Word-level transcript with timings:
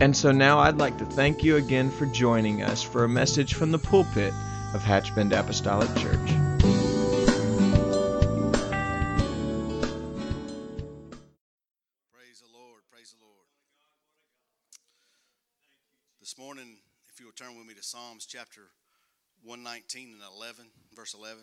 And 0.00 0.16
so 0.16 0.32
now 0.32 0.58
I'd 0.58 0.78
like 0.78 0.96
to 0.96 1.04
thank 1.04 1.44
you 1.44 1.56
again 1.56 1.90
for 1.90 2.06
joining 2.06 2.62
us 2.62 2.82
for 2.82 3.04
a 3.04 3.08
message 3.08 3.52
from 3.52 3.70
the 3.70 3.78
pulpit 3.78 4.32
of 4.72 4.82
Hatchbend 4.82 5.38
Apostolic 5.38 5.94
Church. 5.94 6.16
Praise 12.14 12.40
the 12.40 12.48
Lord. 12.50 12.80
Praise 12.90 13.12
the 13.12 13.20
Lord. 13.20 13.44
This 16.18 16.38
morning, 16.38 16.78
if 17.12 17.20
you 17.20 17.26
will 17.26 17.32
turn 17.32 17.58
with 17.58 17.66
me 17.66 17.74
to 17.74 17.82
Psalms 17.82 18.24
chapter 18.24 18.70
119 19.44 20.14
and 20.14 20.22
11, 20.34 20.64
verse 20.96 21.12
11. 21.12 21.40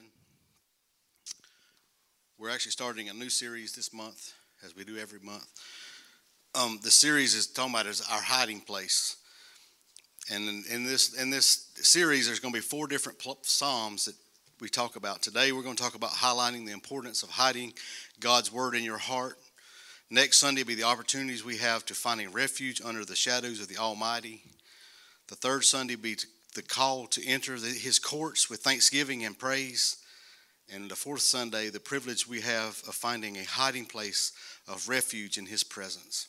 We're 2.40 2.50
actually 2.50 2.72
starting 2.72 3.08
a 3.08 3.14
new 3.14 3.30
series 3.30 3.74
this 3.74 3.94
month, 3.94 4.34
as 4.66 4.76
we 4.76 4.84
do 4.84 4.98
every 4.98 5.20
month 5.20 5.48
um, 6.56 6.80
the 6.84 6.92
series 6.92 7.36
is 7.36 7.48
talking 7.48 7.74
about 7.74 7.86
is 7.86 8.02
our 8.12 8.22
hiding 8.22 8.62
place. 8.62 9.18
And 10.32 10.50
in, 10.50 10.64
in, 10.70 10.84
this 10.86 11.14
in 11.14 11.30
this 11.30 11.70
series, 11.76 12.26
there's 12.26 12.40
going 12.40 12.54
to 12.54 12.60
be 12.60 12.66
four 12.66 12.88
different 12.88 13.20
psalms 13.44 14.06
that 14.06 14.16
we 14.60 14.68
talk 14.68 14.96
about. 14.96 15.22
Today, 15.22 15.52
we're 15.52 15.62
going 15.62 15.76
to 15.76 15.84
talk 15.84 15.96
about 15.96 16.12
highlighting 16.12 16.66
the 16.66 16.74
importance 16.74 17.24
of 17.24 17.30
hiding 17.30 17.74
God's 18.20 18.52
word 18.52 18.76
in 18.76 18.84
your 18.84 18.98
heart. 18.98 19.38
Next 20.10 20.40
Sunday 20.40 20.64
will 20.64 20.70
be 20.70 20.76
the 20.76 20.84
opportunities 20.84 21.46
we 21.46 21.58
have 21.58 21.86
to 21.86 21.94
finding 21.94 22.32
refuge 22.32 22.82
under 22.84 23.06
the 23.06 23.16
shadows 23.16 23.62
of 23.62 23.68
the 23.68 23.78
Almighty. 23.78 24.42
The 25.28 25.36
third 25.36 25.64
Sunday 25.64 25.96
will 25.96 26.04
be 26.04 26.18
the 26.56 26.62
call 26.62 27.08
to 27.08 27.26
enter 27.26 27.60
the, 27.60 27.68
His 27.68 28.00
courts 28.00 28.50
with 28.50 28.62
thanksgiving 28.62 29.26
and 29.26 29.38
praise. 29.38 29.98
And 30.74 30.90
the 30.90 30.96
fourth 30.96 31.22
Sunday, 31.22 31.70
the 31.70 31.80
privilege 31.80 32.28
we 32.28 32.42
have 32.42 32.82
of 32.88 32.96
finding 32.96 33.38
a 33.38 33.44
hiding 33.44 33.86
place 33.86 34.34
of 34.68 34.90
refuge 34.90 35.38
in 35.38 35.46
His 35.46 35.64
presence. 35.64 36.28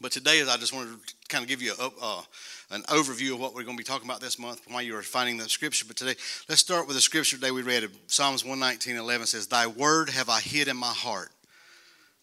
But 0.00 0.12
today, 0.12 0.42
I 0.42 0.56
just 0.56 0.72
wanted 0.72 0.98
to 1.06 1.14
kind 1.28 1.42
of 1.42 1.48
give 1.48 1.62
you 1.62 1.72
a, 1.78 1.90
uh, 2.00 2.22
an 2.70 2.82
overview 2.82 3.32
of 3.34 3.40
what 3.40 3.54
we're 3.54 3.62
going 3.62 3.76
to 3.76 3.80
be 3.80 3.84
talking 3.84 4.08
about 4.08 4.20
this 4.20 4.38
month 4.38 4.60
why 4.68 4.80
you 4.80 4.96
are 4.96 5.02
finding 5.02 5.36
the 5.36 5.48
scripture. 5.48 5.84
But 5.86 5.96
today, 5.96 6.14
let's 6.48 6.60
start 6.60 6.86
with 6.86 6.96
the 6.96 7.00
scripture 7.00 7.36
today 7.36 7.50
we 7.50 7.62
read. 7.62 7.88
Psalms 8.06 8.44
119, 8.44 8.96
11 8.96 9.26
says, 9.26 9.46
Thy 9.46 9.66
word 9.66 10.10
have 10.10 10.28
I 10.28 10.40
hid 10.40 10.68
in 10.68 10.76
my 10.76 10.92
heart 10.92 11.30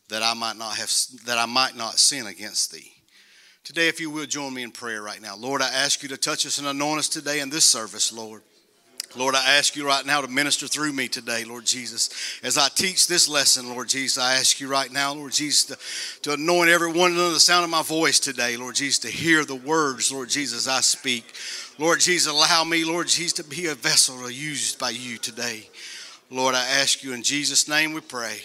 that 0.09 0.21
I 0.21 0.33
might 0.33 0.57
not 0.57 0.75
have 0.75 0.91
that 1.25 1.37
I 1.37 1.45
might 1.45 1.75
not 1.75 1.97
sin 1.97 2.27
against 2.27 2.73
thee. 2.73 2.91
Today, 3.63 3.87
if 3.87 3.99
you 3.99 4.09
will 4.09 4.25
join 4.25 4.53
me 4.53 4.63
in 4.63 4.71
prayer 4.71 5.01
right 5.01 5.21
now. 5.21 5.35
Lord, 5.35 5.61
I 5.61 5.69
ask 5.69 6.03
you 6.03 6.09
to 6.09 6.17
touch 6.17 6.45
us 6.45 6.57
and 6.57 6.67
anoint 6.67 6.99
us 6.99 7.07
today 7.07 7.39
in 7.39 7.49
this 7.49 7.63
service, 7.63 8.11
Lord. 8.11 8.41
Lord, 9.15 9.35
I 9.35 9.57
ask 9.57 9.75
you 9.75 9.85
right 9.85 10.05
now 10.05 10.21
to 10.21 10.27
minister 10.27 10.67
through 10.67 10.93
me 10.93 11.09
today, 11.09 11.43
Lord 11.43 11.65
Jesus. 11.65 12.39
As 12.43 12.57
I 12.57 12.69
teach 12.69 13.07
this 13.07 13.27
lesson, 13.27 13.69
Lord 13.69 13.89
Jesus, 13.89 14.17
I 14.17 14.35
ask 14.35 14.59
you 14.61 14.69
right 14.69 14.91
now, 14.91 15.13
Lord 15.13 15.33
Jesus, 15.33 15.65
to, 15.65 15.77
to 16.21 16.33
anoint 16.33 16.69
everyone 16.69 17.11
under 17.11 17.31
the 17.31 17.39
sound 17.39 17.65
of 17.65 17.69
my 17.69 17.83
voice 17.83 18.19
today, 18.19 18.55
Lord 18.55 18.75
Jesus, 18.75 18.99
to 18.99 19.09
hear 19.09 19.43
the 19.43 19.55
words, 19.55 20.11
Lord 20.11 20.29
Jesus, 20.29 20.67
I 20.67 20.79
speak. 20.79 21.33
Lord 21.77 21.99
Jesus, 21.99 22.31
allow 22.31 22.63
me, 22.63 22.85
Lord 22.85 23.07
Jesus, 23.07 23.33
to 23.33 23.43
be 23.43 23.67
a 23.67 23.75
vessel 23.75 24.29
used 24.31 24.79
by 24.79 24.91
you 24.91 25.17
today. 25.17 25.69
Lord, 26.29 26.55
I 26.55 26.65
ask 26.65 27.03
you 27.03 27.13
in 27.13 27.23
Jesus' 27.23 27.67
name 27.67 27.93
we 27.93 28.01
pray. 28.01 28.39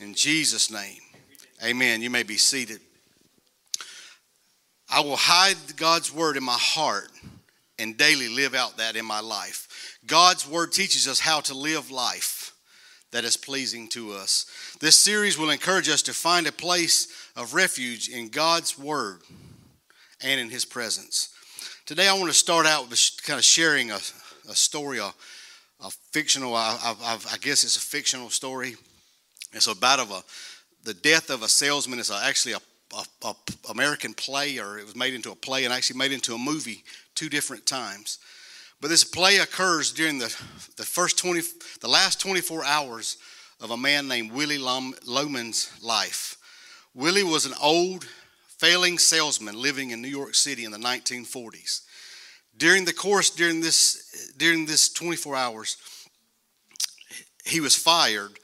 In 0.00 0.12
Jesus' 0.14 0.72
name, 0.72 1.00
amen. 1.64 2.02
You 2.02 2.10
may 2.10 2.24
be 2.24 2.36
seated. 2.36 2.80
I 4.90 5.00
will 5.00 5.16
hide 5.16 5.56
God's 5.76 6.12
word 6.12 6.36
in 6.36 6.44
my 6.44 6.58
heart 6.58 7.10
and 7.78 7.96
daily 7.96 8.28
live 8.28 8.54
out 8.54 8.76
that 8.78 8.96
in 8.96 9.04
my 9.04 9.20
life. 9.20 9.98
God's 10.06 10.48
word 10.48 10.72
teaches 10.72 11.06
us 11.06 11.20
how 11.20 11.40
to 11.40 11.54
live 11.54 11.90
life 11.90 12.52
that 13.12 13.24
is 13.24 13.36
pleasing 13.36 13.88
to 13.88 14.12
us. 14.12 14.46
This 14.80 14.96
series 14.96 15.38
will 15.38 15.50
encourage 15.50 15.88
us 15.88 16.02
to 16.02 16.12
find 16.12 16.46
a 16.46 16.52
place 16.52 17.08
of 17.36 17.54
refuge 17.54 18.08
in 18.08 18.28
God's 18.28 18.78
word 18.78 19.20
and 20.22 20.40
in 20.40 20.50
his 20.50 20.64
presence. 20.64 21.30
Today, 21.84 22.08
I 22.08 22.14
want 22.14 22.26
to 22.26 22.34
start 22.34 22.66
out 22.66 22.88
with 22.90 22.98
kind 23.24 23.38
of 23.38 23.44
sharing 23.44 23.90
a, 23.90 23.98
a 24.48 24.54
story, 24.54 24.98
a, 24.98 25.12
a 25.80 25.90
fictional, 26.12 26.54
I, 26.54 26.76
I, 26.82 27.18
I, 27.32 27.36
guess 27.38 27.62
it's 27.62 27.76
a 27.76 27.80
fictional 27.80 28.30
story. 28.30 28.76
It's 29.52 29.66
about 29.66 30.00
of 30.00 30.10
a, 30.10 30.22
the 30.84 30.94
death 30.94 31.30
of 31.30 31.42
a 31.42 31.48
salesman. 31.48 31.98
It's 31.98 32.10
actually 32.10 32.54
a 32.54 32.60
a, 32.94 33.04
a, 33.28 33.34
American 33.70 34.14
play, 34.14 34.58
or 34.58 34.78
it 34.78 34.84
was 34.84 34.96
made 34.96 35.14
into 35.14 35.30
a 35.30 35.34
play 35.34 35.64
and 35.64 35.72
actually 35.72 35.98
made 35.98 36.12
into 36.12 36.34
a 36.34 36.38
movie 36.38 36.84
two 37.16 37.28
different 37.28 37.66
times. 37.66 38.18
But 38.80 38.88
this 38.88 39.04
play 39.04 39.38
occurs 39.38 39.92
during 39.92 40.18
the, 40.18 40.34
the 40.76 40.84
first 40.84 41.18
20, 41.18 41.40
the 41.80 41.88
last 41.88 42.20
24 42.20 42.64
hours 42.64 43.16
of 43.60 43.70
a 43.70 43.76
man 43.76 44.06
named 44.06 44.32
Willy 44.32 44.58
Loman's 44.58 45.72
life. 45.82 46.36
Willy 46.94 47.24
was 47.24 47.46
an 47.46 47.54
old, 47.60 48.06
failing 48.58 48.98
salesman 48.98 49.60
living 49.60 49.90
in 49.90 50.02
New 50.02 50.08
York 50.08 50.34
City 50.34 50.64
in 50.64 50.70
the 50.70 50.78
1940s. 50.78 51.82
During 52.56 52.84
the 52.84 52.92
course, 52.92 53.30
during 53.30 53.60
this, 53.60 54.32
during 54.36 54.66
this 54.66 54.88
24 54.90 55.36
hours, 55.36 55.76
he 57.44 57.60
was 57.60 57.74
fired 57.74 58.38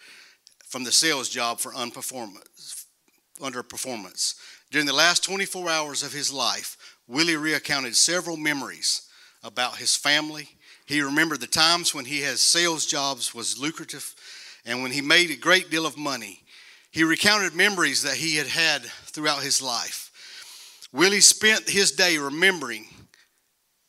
from 0.67 0.85
the 0.85 0.93
sales 0.93 1.29
job 1.29 1.61
for 1.61 1.73
underperformance. 1.73 4.35
During 4.71 4.87
the 4.87 4.93
last 4.93 5.25
24 5.25 5.69
hours 5.69 6.03
of 6.03 6.13
his 6.13 6.33
life, 6.33 6.77
Willy 7.09 7.37
recounted 7.37 7.97
several 7.97 8.37
memories 8.37 9.09
about 9.43 9.77
his 9.77 9.97
family. 9.97 10.49
He 10.87 11.03
remembered 11.03 11.41
the 11.41 11.47
times 11.47 11.95
when 11.95 12.05
he 12.05 12.21
had 12.21 12.39
sales 12.39 12.87
jobs 12.87 13.35
was 13.35 13.59
lucrative 13.59 14.15
and 14.65 14.83
when 14.83 14.93
he 14.93 15.01
made 15.01 15.31
a 15.31 15.37
great 15.37 15.71
deal 15.71 15.87
of 15.87 15.97
money. 15.97 16.43
He 16.91 17.05
recounted 17.05 17.55
memories 17.55 18.03
that 18.03 18.17
he 18.17 18.37
had 18.37 18.47
had 18.47 18.83
throughout 19.07 19.43
his 19.43 19.63
life. 19.63 20.11
Willy 20.93 21.21
spent 21.21 21.69
his 21.69 21.93
day 21.93 22.19
remembering 22.19 22.87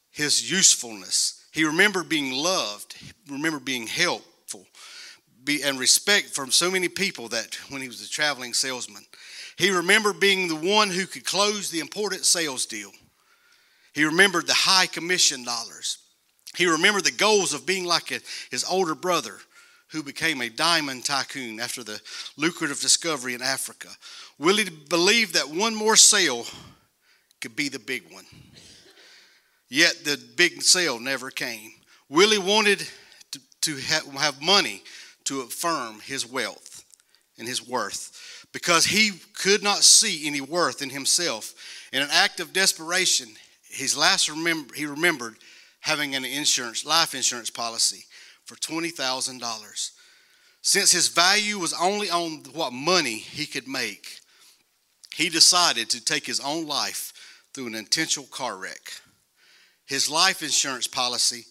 his 0.10 0.50
usefulness. 0.50 1.46
He 1.52 1.66
remembered 1.66 2.08
being 2.08 2.32
loved, 2.32 2.94
he 2.94 3.12
remembered 3.30 3.66
being 3.66 3.88
helpful, 3.88 4.66
and 5.66 5.78
respect 5.78 6.30
from 6.30 6.50
so 6.50 6.72
many 6.72 6.88
people 6.88 7.28
that 7.30 7.58
when 7.70 7.82
he 7.82 7.88
was 7.88 8.02
a 8.02 8.10
traveling 8.10 8.54
salesman. 8.54 9.04
He 9.58 9.70
remembered 9.70 10.20
being 10.20 10.48
the 10.48 10.56
one 10.56 10.90
who 10.90 11.06
could 11.06 11.26
close 11.26 11.70
the 11.70 11.80
important 11.80 12.26
sales 12.26 12.66
deal. 12.66 12.92
He 13.94 14.06
remembered 14.06 14.48
the 14.48 14.54
high 14.54 14.88
commission 14.88 15.44
dollars. 15.44 16.00
He 16.56 16.66
remembered 16.66 17.06
the 17.06 17.12
goals 17.12 17.54
of 17.54 17.66
being 17.66 17.86
like 17.86 18.12
a, 18.12 18.20
his 18.52 18.64
older 18.64 18.96
brother 18.96 19.38
who 19.92 20.04
became 20.04 20.42
a 20.42 20.50
diamond 20.50 21.06
tycoon 21.06 21.60
after 21.60 21.84
the 21.84 22.02
lucrative 22.36 22.80
discovery 22.80 23.36
in 23.36 23.42
Africa. 23.42 23.90
Willy 24.40 24.66
believed 24.90 25.36
that 25.36 25.50
one 25.50 25.76
more 25.76 25.96
sale 25.96 26.46
could 27.42 27.56
be 27.56 27.70
the 27.70 27.80
big 27.80 28.12
one. 28.12 28.26
Yet 29.70 30.04
the 30.04 30.20
big 30.36 30.64
sale 30.64 31.00
never 31.00 31.30
came. 31.30 31.72
Willy 32.10 32.38
wanted 32.38 32.88
to, 33.32 33.42
to 33.62 33.76
have 33.78 34.42
money 34.42 34.84
to 35.26 35.42
affirm 35.42 36.00
his 36.02 36.26
wealth 36.26 36.84
and 37.38 37.48
his 37.48 37.68
worth 37.68 38.48
because 38.52 38.86
he 38.86 39.12
could 39.34 39.64
not 39.64 39.84
see 39.84 40.28
any 40.28 40.42
worth 40.42 40.82
in 40.82 40.90
himself. 40.90 41.54
In 41.92 42.02
an 42.02 42.10
act 42.12 42.40
of 42.40 42.54
desperation, 42.54 43.30
his 43.74 43.98
last 43.98 44.30
remember 44.30 44.74
he 44.74 44.86
remembered 44.86 45.36
having 45.80 46.16
an 46.16 46.24
insurance 46.24 46.86
life 46.86 47.14
insurance 47.14 47.50
policy 47.50 48.06
for 48.46 48.56
$20,000. 48.56 49.92
Since 50.62 50.92
his 50.92 51.10
value 51.10 51.60
was 51.60 51.74
only 51.74 52.10
on 52.10 52.44
what 52.54 52.72
money 52.72 53.18
he 53.18 53.46
could 53.46 53.68
make, 53.68 54.20
he 55.14 55.28
decided 55.28 55.90
to 55.90 56.04
take 56.04 56.26
his 56.26 56.40
own 56.40 56.68
life 56.68 57.12
through 57.54 57.68
an 57.68 57.76
intentional 57.76 58.28
car 58.28 58.58
wreck. 58.58 58.94
His 59.86 60.10
life 60.10 60.42
insurance 60.42 60.88
policy 60.88 61.46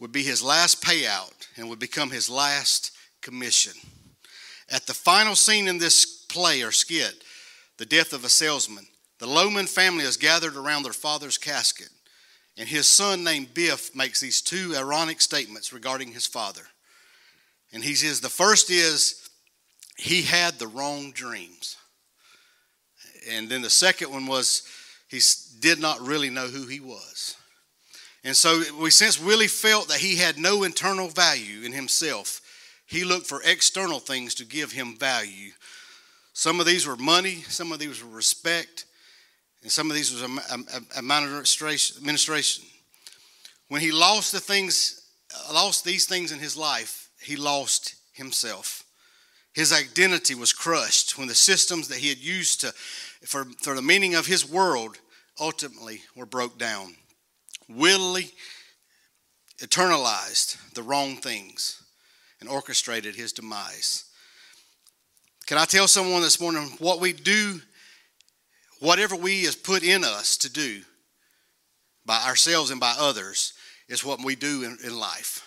would 0.00 0.12
be 0.12 0.22
his 0.22 0.42
last 0.42 0.82
payout 0.82 1.48
and 1.56 1.68
would 1.68 1.78
become 1.78 2.10
his 2.10 2.30
last 2.30 2.92
commission. 3.20 3.74
At 4.70 4.86
the 4.86 4.94
final 4.94 5.36
scene 5.36 5.68
in 5.68 5.78
this 5.78 6.06
play 6.06 6.62
or 6.62 6.72
skit, 6.72 7.22
the 7.76 7.86
death 7.86 8.12
of 8.12 8.24
a 8.24 8.28
salesman, 8.28 8.86
the 9.18 9.26
Loman 9.26 9.66
family 9.66 10.04
is 10.04 10.16
gathered 10.16 10.56
around 10.56 10.82
their 10.82 10.92
father's 10.92 11.38
casket, 11.38 11.90
and 12.56 12.68
his 12.68 12.86
son 12.86 13.24
named 13.24 13.54
Biff 13.54 13.94
makes 13.94 14.20
these 14.20 14.40
two 14.40 14.74
ironic 14.76 15.20
statements 15.20 15.72
regarding 15.72 16.12
his 16.12 16.26
father. 16.26 16.62
And 17.72 17.82
he 17.82 17.94
says, 17.94 18.20
the 18.20 18.28
first 18.28 18.70
is, 18.70 19.28
he 19.96 20.22
had 20.22 20.54
the 20.54 20.68
wrong 20.68 21.10
dreams. 21.12 21.76
And 23.28 23.48
then 23.48 23.62
the 23.62 23.70
second 23.70 24.10
one 24.12 24.26
was, 24.26 24.62
he 25.08 25.20
did 25.60 25.80
not 25.80 26.00
really 26.00 26.30
know 26.30 26.46
who 26.46 26.66
he 26.66 26.80
was. 26.80 27.36
And 28.22 28.36
so 28.36 28.62
we 28.80 28.90
since 28.90 29.20
Willy 29.20 29.48
felt 29.48 29.88
that 29.88 29.98
he 29.98 30.16
had 30.16 30.38
no 30.38 30.62
internal 30.62 31.08
value 31.08 31.62
in 31.62 31.72
himself, 31.72 32.40
he 32.86 33.04
looked 33.04 33.26
for 33.26 33.42
external 33.44 33.98
things 33.98 34.34
to 34.36 34.44
give 34.44 34.72
him 34.72 34.96
value. 34.96 35.52
Some 36.32 36.60
of 36.60 36.66
these 36.66 36.86
were 36.86 36.96
money, 36.96 37.42
some 37.48 37.72
of 37.72 37.78
these 37.78 38.02
were 38.02 38.10
respect, 38.10 38.86
and 39.64 39.72
some 39.72 39.90
of 39.90 39.96
these 39.96 40.12
was 40.12 40.22
administration. 41.96 42.64
When 43.68 43.80
he 43.80 43.90
lost 43.90 44.30
the 44.30 44.38
things, 44.38 45.00
lost 45.52 45.84
these 45.84 46.04
things 46.04 46.30
in 46.30 46.38
his 46.38 46.56
life, 46.56 47.08
he 47.18 47.34
lost 47.34 47.96
himself. 48.12 48.84
His 49.54 49.72
identity 49.72 50.34
was 50.34 50.52
crushed 50.52 51.16
when 51.16 51.28
the 51.28 51.34
systems 51.34 51.88
that 51.88 51.98
he 51.98 52.10
had 52.10 52.18
used 52.18 52.60
to, 52.60 52.72
for, 53.24 53.46
for 53.62 53.74
the 53.74 53.80
meaning 53.80 54.14
of 54.14 54.26
his 54.26 54.48
world 54.48 54.98
ultimately 55.40 56.02
were 56.14 56.26
broke 56.26 56.58
down. 56.58 56.94
Willy 57.66 58.32
eternalized 59.60 60.74
the 60.74 60.82
wrong 60.82 61.16
things 61.16 61.82
and 62.40 62.50
orchestrated 62.50 63.14
his 63.14 63.32
demise. 63.32 64.04
Can 65.46 65.56
I 65.56 65.64
tell 65.64 65.88
someone 65.88 66.20
this 66.20 66.40
morning 66.40 66.74
what 66.78 67.00
we 67.00 67.14
do, 67.14 67.62
whatever 68.84 69.16
we 69.16 69.40
is 69.40 69.56
put 69.56 69.82
in 69.82 70.04
us 70.04 70.36
to 70.36 70.52
do 70.52 70.82
by 72.06 72.22
ourselves 72.26 72.70
and 72.70 72.78
by 72.78 72.94
others, 72.98 73.54
is 73.88 74.04
what 74.04 74.22
we 74.22 74.36
do 74.36 74.62
in, 74.62 74.78
in 74.84 74.98
life. 74.98 75.46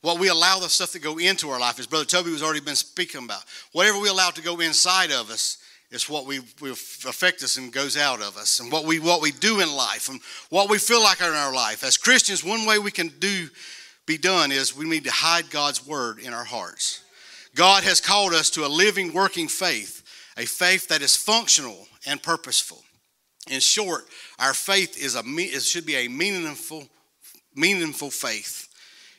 What 0.00 0.18
we 0.18 0.28
allow 0.28 0.58
the 0.58 0.68
stuff 0.68 0.90
to 0.92 0.98
go 0.98 1.18
into 1.18 1.48
our 1.50 1.60
life, 1.60 1.78
as 1.78 1.86
Brother 1.86 2.04
Toby 2.04 2.32
has 2.32 2.42
already 2.42 2.60
been 2.60 2.74
speaking 2.74 3.24
about. 3.24 3.44
Whatever 3.72 4.00
we 4.00 4.08
allow 4.08 4.30
to 4.30 4.42
go 4.42 4.58
inside 4.60 5.12
of 5.12 5.30
us 5.30 5.58
is 5.92 6.08
what 6.08 6.26
we, 6.26 6.40
we 6.60 6.70
affect 6.70 7.42
us 7.44 7.56
and 7.56 7.72
goes 7.72 7.96
out 7.96 8.20
of 8.20 8.36
us, 8.36 8.58
and 8.58 8.72
what 8.72 8.84
we 8.84 8.98
what 8.98 9.22
we 9.22 9.30
do 9.30 9.60
in 9.60 9.70
life, 9.72 10.08
and 10.08 10.20
what 10.50 10.68
we 10.68 10.78
feel 10.78 11.02
like 11.02 11.20
in 11.20 11.26
our 11.26 11.54
life. 11.54 11.84
As 11.84 11.96
Christians, 11.96 12.42
one 12.42 12.66
way 12.66 12.78
we 12.78 12.90
can 12.90 13.08
do 13.20 13.48
be 14.06 14.18
done 14.18 14.50
is 14.50 14.76
we 14.76 14.88
need 14.88 15.04
to 15.04 15.12
hide 15.12 15.50
God's 15.50 15.86
word 15.86 16.18
in 16.18 16.32
our 16.32 16.44
hearts. 16.44 17.04
God 17.54 17.84
has 17.84 18.00
called 18.00 18.32
us 18.32 18.50
to 18.50 18.66
a 18.66 18.68
living, 18.68 19.12
working 19.12 19.46
faith, 19.46 20.01
a 20.36 20.46
faith 20.46 20.88
that 20.88 21.02
is 21.02 21.16
functional 21.16 21.86
and 22.06 22.22
purposeful. 22.22 22.82
In 23.50 23.60
short, 23.60 24.04
our 24.38 24.54
faith 24.54 25.02
is 25.02 25.16
a 25.16 25.22
it 25.26 25.62
should 25.62 25.86
be 25.86 25.96
a 25.96 26.08
meaningful, 26.08 26.84
meaningful 27.54 28.10
faith. 28.10 28.68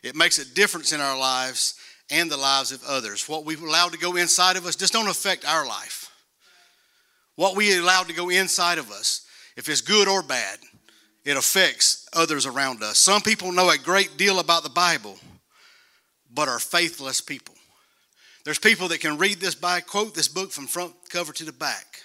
It 0.01 0.15
makes 0.15 0.39
a 0.39 0.53
difference 0.53 0.91
in 0.91 1.01
our 1.01 1.17
lives 1.17 1.75
and 2.09 2.29
the 2.29 2.37
lives 2.37 2.71
of 2.71 2.83
others. 2.83 3.27
What 3.27 3.45
we 3.45 3.55
allow 3.55 3.87
to 3.89 3.97
go 3.97 4.15
inside 4.15 4.57
of 4.57 4.65
us 4.65 4.75
just 4.75 4.93
don't 4.93 5.09
affect 5.09 5.45
our 5.45 5.65
life. 5.65 6.09
What 7.35 7.55
we 7.55 7.77
allow 7.77 8.03
to 8.03 8.13
go 8.13 8.29
inside 8.29 8.77
of 8.77 8.91
us, 8.91 9.25
if 9.57 9.67
it's 9.67 9.81
good 9.81 10.07
or 10.07 10.21
bad, 10.21 10.59
it 11.25 11.37
affects 11.37 12.07
others 12.13 12.45
around 12.45 12.83
us. 12.83 12.99
Some 12.99 13.21
people 13.21 13.51
know 13.51 13.69
a 13.69 13.77
great 13.77 14.17
deal 14.17 14.39
about 14.39 14.63
the 14.63 14.69
Bible, 14.69 15.17
but 16.31 16.47
are 16.47 16.59
faithless 16.59 17.21
people. 17.21 17.52
There's 18.43 18.59
people 18.59 18.89
that 18.89 18.99
can 18.99 19.17
read 19.17 19.39
this 19.39 19.55
by 19.55 19.79
quote 19.79 20.15
this 20.15 20.27
book 20.27 20.51
from 20.51 20.67
front 20.67 20.93
cover 21.09 21.31
to 21.33 21.45
the 21.45 21.53
back, 21.53 22.01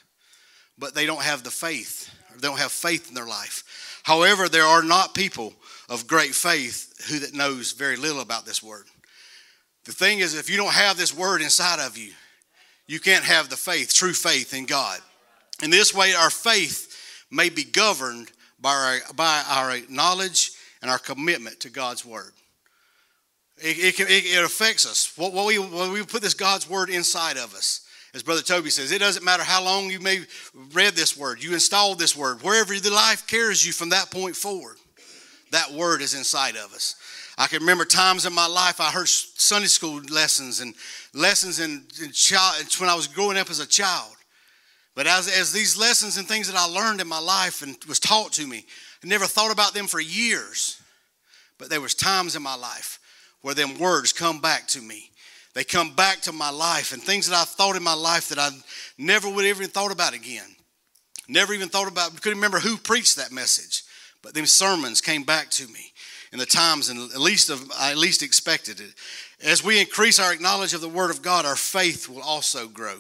but 0.79 0.95
they 0.95 1.07
don't 1.07 1.23
have 1.23 1.43
the 1.43 1.51
faith. 1.51 2.15
They 2.35 2.47
don't 2.47 2.59
have 2.59 2.73
faith 2.73 3.09
in 3.09 3.15
their 3.15 3.27
life. 3.27 4.01
However, 4.05 4.49
there 4.49 4.65
are 4.65 4.83
not 4.83 5.15
people 5.15 5.53
of 5.89 6.07
great 6.07 6.35
faith 6.35 7.09
who 7.09 7.19
that 7.21 7.35
knows 7.35 7.73
very 7.73 7.97
little 7.97 8.21
about 8.21 8.47
this 8.47 8.63
word. 8.63 8.87
The 9.85 9.93
thing 9.93 10.21
is, 10.21 10.35
if 10.35 10.49
you 10.49 10.57
don't 10.57 10.73
have 10.73 10.97
this 10.97 11.17
word 11.17 11.43
inside 11.43 11.81
of 11.81 11.99
you, 11.99 12.13
you 12.87 13.01
can't 13.01 13.25
have 13.25 13.49
the 13.49 13.57
faith, 13.57 13.93
true 13.93 14.13
faith 14.13 14.55
in 14.55 14.67
God. 14.67 15.01
In 15.63 15.71
this 15.71 15.95
way, 15.95 16.15
our 16.15 16.31
faith 16.31 17.25
may 17.31 17.49
be 17.49 17.65
governed 17.65 18.31
by 18.61 19.01
our, 19.09 19.15
by 19.15 19.43
our 19.49 19.79
knowledge 19.89 20.53
and 20.83 20.91
our 20.91 20.99
commitment 20.99 21.61
to 21.61 21.71
God's 21.71 22.05
word. 22.05 22.33
It, 23.61 24.01
it, 24.01 24.09
it 24.09 24.45
affects 24.45 24.87
us. 24.87 25.13
What, 25.17 25.33
what 25.33 25.47
we, 25.47 25.59
when 25.59 25.93
we 25.93 26.03
put 26.05 26.23
this 26.23 26.35
God's 26.35 26.69
word 26.69 26.91
inside 26.91 27.37
of 27.37 27.55
us, 27.55 27.87
as 28.15 28.23
Brother 28.23 28.43
Toby 28.43 28.71
says, 28.71 28.91
it 28.93 29.01
doesn't 29.01 29.25
matter 29.25 29.43
how 29.43 29.63
long 29.63 29.91
you 29.91 30.01
may 30.01 30.21
read 30.73 30.95
this 30.95 31.17
word, 31.17 31.43
you 31.43 31.53
installed 31.53 31.99
this 31.99 32.17
word, 32.17 32.43
wherever 32.43 32.75
the 32.79 32.91
life 32.91 33.27
carries 33.27 33.67
you 33.67 33.73
from 33.73 33.91
that 33.91 34.11
point 34.11 34.35
forward, 34.35 34.77
that 35.51 35.73
word 35.73 36.01
is 36.03 36.15
inside 36.15 36.57
of 36.57 36.73
us. 36.73 36.97
I 37.37 37.47
can 37.47 37.61
remember 37.61 37.85
times 37.85 38.27
in 38.27 38.33
my 38.33 38.47
life 38.47 38.81
I 38.81 38.91
heard 38.91 39.09
Sunday 39.09 39.69
school 39.69 40.01
lessons 40.11 40.61
and 40.61 40.75
lessons 41.15 41.61
in, 41.61 41.85
in 42.03 42.11
child, 42.13 42.65
when 42.79 42.91
I 42.91 42.95
was 42.95 43.07
growing 43.07 43.39
up 43.39 43.51
as 43.51 43.61
a 43.61 43.67
child. 43.67 44.13
But 44.97 45.07
as, 45.07 45.29
as 45.29 45.53
these 45.53 45.79
lessons 45.79 46.17
and 46.17 46.27
things 46.27 46.51
that 46.51 46.57
I 46.57 46.65
learned 46.65 47.01
in 47.01 47.07
my 47.07 47.21
life 47.21 47.63
and 47.63 47.77
was 47.89 48.01
taught 48.01 48.33
to 48.33 48.47
me, 48.47 48.67
I 49.05 49.07
never 49.07 49.27
thought 49.27 49.53
about 49.53 49.73
them 49.73 49.87
for 49.87 50.01
years. 50.01 50.83
But 51.59 51.71
there 51.71 51.81
was 51.81 51.95
times 51.95 52.35
in 52.35 52.43
my 52.43 52.57
life 52.57 52.98
where 53.43 53.55
them 53.55 53.79
words 53.79 54.13
come 54.13 54.41
back 54.41 54.67
to 54.69 54.81
me. 54.81 55.11
They 55.55 55.65
come 55.65 55.95
back 55.95 56.21
to 56.23 56.33
my 56.33 56.51
life 56.51 56.93
and 56.93 57.03
things 57.03 57.29
that 57.29 57.37
I 57.37 57.45
thought 57.45 57.77
in 57.77 57.83
my 57.83 57.95
life 57.95 58.29
that 58.29 58.39
I 58.39 58.51
never 58.97 59.29
would 59.29 59.45
have 59.45 59.57
even 59.57 59.71
thought 59.71 59.93
about 59.93 60.15
again. 60.15 60.55
Never 61.29 61.53
even 61.53 61.69
thought 61.69 61.91
about, 61.91 62.21
couldn't 62.21 62.39
remember 62.39 62.59
who 62.61 62.77
preached 62.77 63.17
that 63.17 63.33
message. 63.33 63.83
But 64.23 64.35
them 64.35 64.47
sermons 64.47 65.01
came 65.01 65.25
back 65.25 65.51
to 65.51 65.67
me 65.69 65.93
in 66.33 66.39
the 66.39 66.47
times 66.47 66.89
and 66.89 67.11
at 67.13 67.21
least 67.21 67.51
of, 67.51 67.71
I 67.79 67.91
at 67.91 67.99
least 67.99 68.23
expected 68.23 68.81
it. 68.81 68.95
As 69.43 69.65
we 69.65 69.81
increase 69.81 70.19
our 70.19 70.37
knowledge 70.37 70.75
of 70.75 70.81
the 70.81 70.89
Word 70.89 71.11
of 71.11 71.23
God, 71.23 71.47
our 71.47 71.57
faith 71.57 72.09
will 72.09 72.23
also 72.23 72.67
grow. 72.67 72.97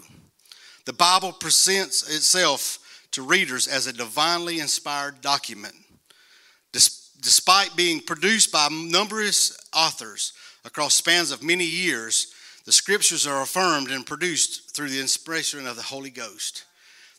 The 0.85 0.93
Bible 0.93 1.32
presents 1.32 2.02
itself 2.02 2.79
to 3.12 3.23
readers 3.23 3.67
as 3.67 3.87
a 3.87 3.93
divinely 3.93 4.61
inspired 4.61 5.20
document. 5.20 5.75
Despite 7.20 7.76
being 7.76 8.00
produced 8.00 8.53
by 8.53 8.69
numerous 8.70 9.56
authors 9.75 10.32
across 10.65 10.94
spans 10.94 11.31
of 11.31 11.43
many 11.43 11.65
years, 11.65 12.32
the 12.65 12.73
scriptures 12.73 13.26
are 13.26 13.43
affirmed 13.43 13.91
and 13.91 14.06
produced 14.06 14.75
through 14.75 14.91
the 14.91 15.00
inspiration 15.00 15.67
of 15.67 15.76
the 15.76 15.82
Holy 15.82 16.11
Ghost. 16.11 16.65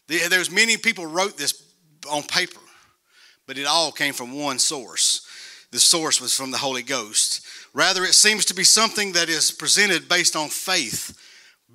There's 0.07 0.51
many 0.51 0.77
people 0.77 1.05
wrote 1.05 1.37
this 1.37 1.63
on 2.09 2.23
paper, 2.23 2.61
but 3.45 3.57
it 3.57 3.65
all 3.65 3.91
came 3.91 4.13
from 4.13 4.31
one 4.31 4.59
source. 4.59 5.27
The 5.71 5.79
source 5.79 6.19
was 6.19 6.35
from 6.35 6.51
the 6.51 6.57
Holy 6.57 6.83
Ghost. 6.83 7.45
Rather, 7.73 8.03
it 8.03 8.13
seems 8.13 8.45
to 8.45 8.55
be 8.55 8.63
something 8.63 9.11
that 9.13 9.29
is 9.29 9.51
presented 9.51 10.09
based 10.09 10.35
on 10.35 10.49
faith 10.49 11.15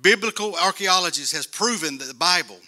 Biblical 0.01 0.55
archaeology 0.55 1.21
has 1.35 1.47
proven 1.47 1.97
that 1.97 2.05
the 2.05 2.13
Bible, 2.13 2.59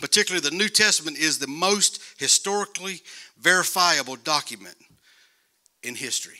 particularly 0.00 0.48
the 0.48 0.56
New 0.56 0.68
Testament, 0.68 1.18
is 1.18 1.38
the 1.38 1.46
most 1.46 2.02
historically 2.18 3.02
verifiable 3.38 4.16
document 4.16 4.76
in 5.82 5.94
history. 5.94 6.38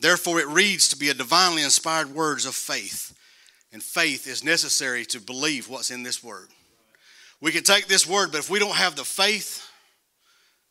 Therefore, 0.00 0.40
it 0.40 0.48
reads 0.48 0.88
to 0.88 0.96
be 0.96 1.10
a 1.10 1.14
divinely 1.14 1.62
inspired 1.62 2.14
words 2.14 2.44
of 2.44 2.54
faith. 2.54 3.16
And 3.72 3.82
faith 3.82 4.26
is 4.26 4.44
necessary 4.44 5.04
to 5.06 5.20
believe 5.20 5.68
what's 5.68 5.90
in 5.90 6.02
this 6.02 6.22
word. 6.22 6.48
We 7.40 7.52
can 7.52 7.64
take 7.64 7.86
this 7.86 8.06
word, 8.06 8.30
but 8.30 8.38
if 8.38 8.50
we 8.50 8.58
don't 8.58 8.76
have 8.76 8.96
the 8.96 9.04
faith 9.04 9.66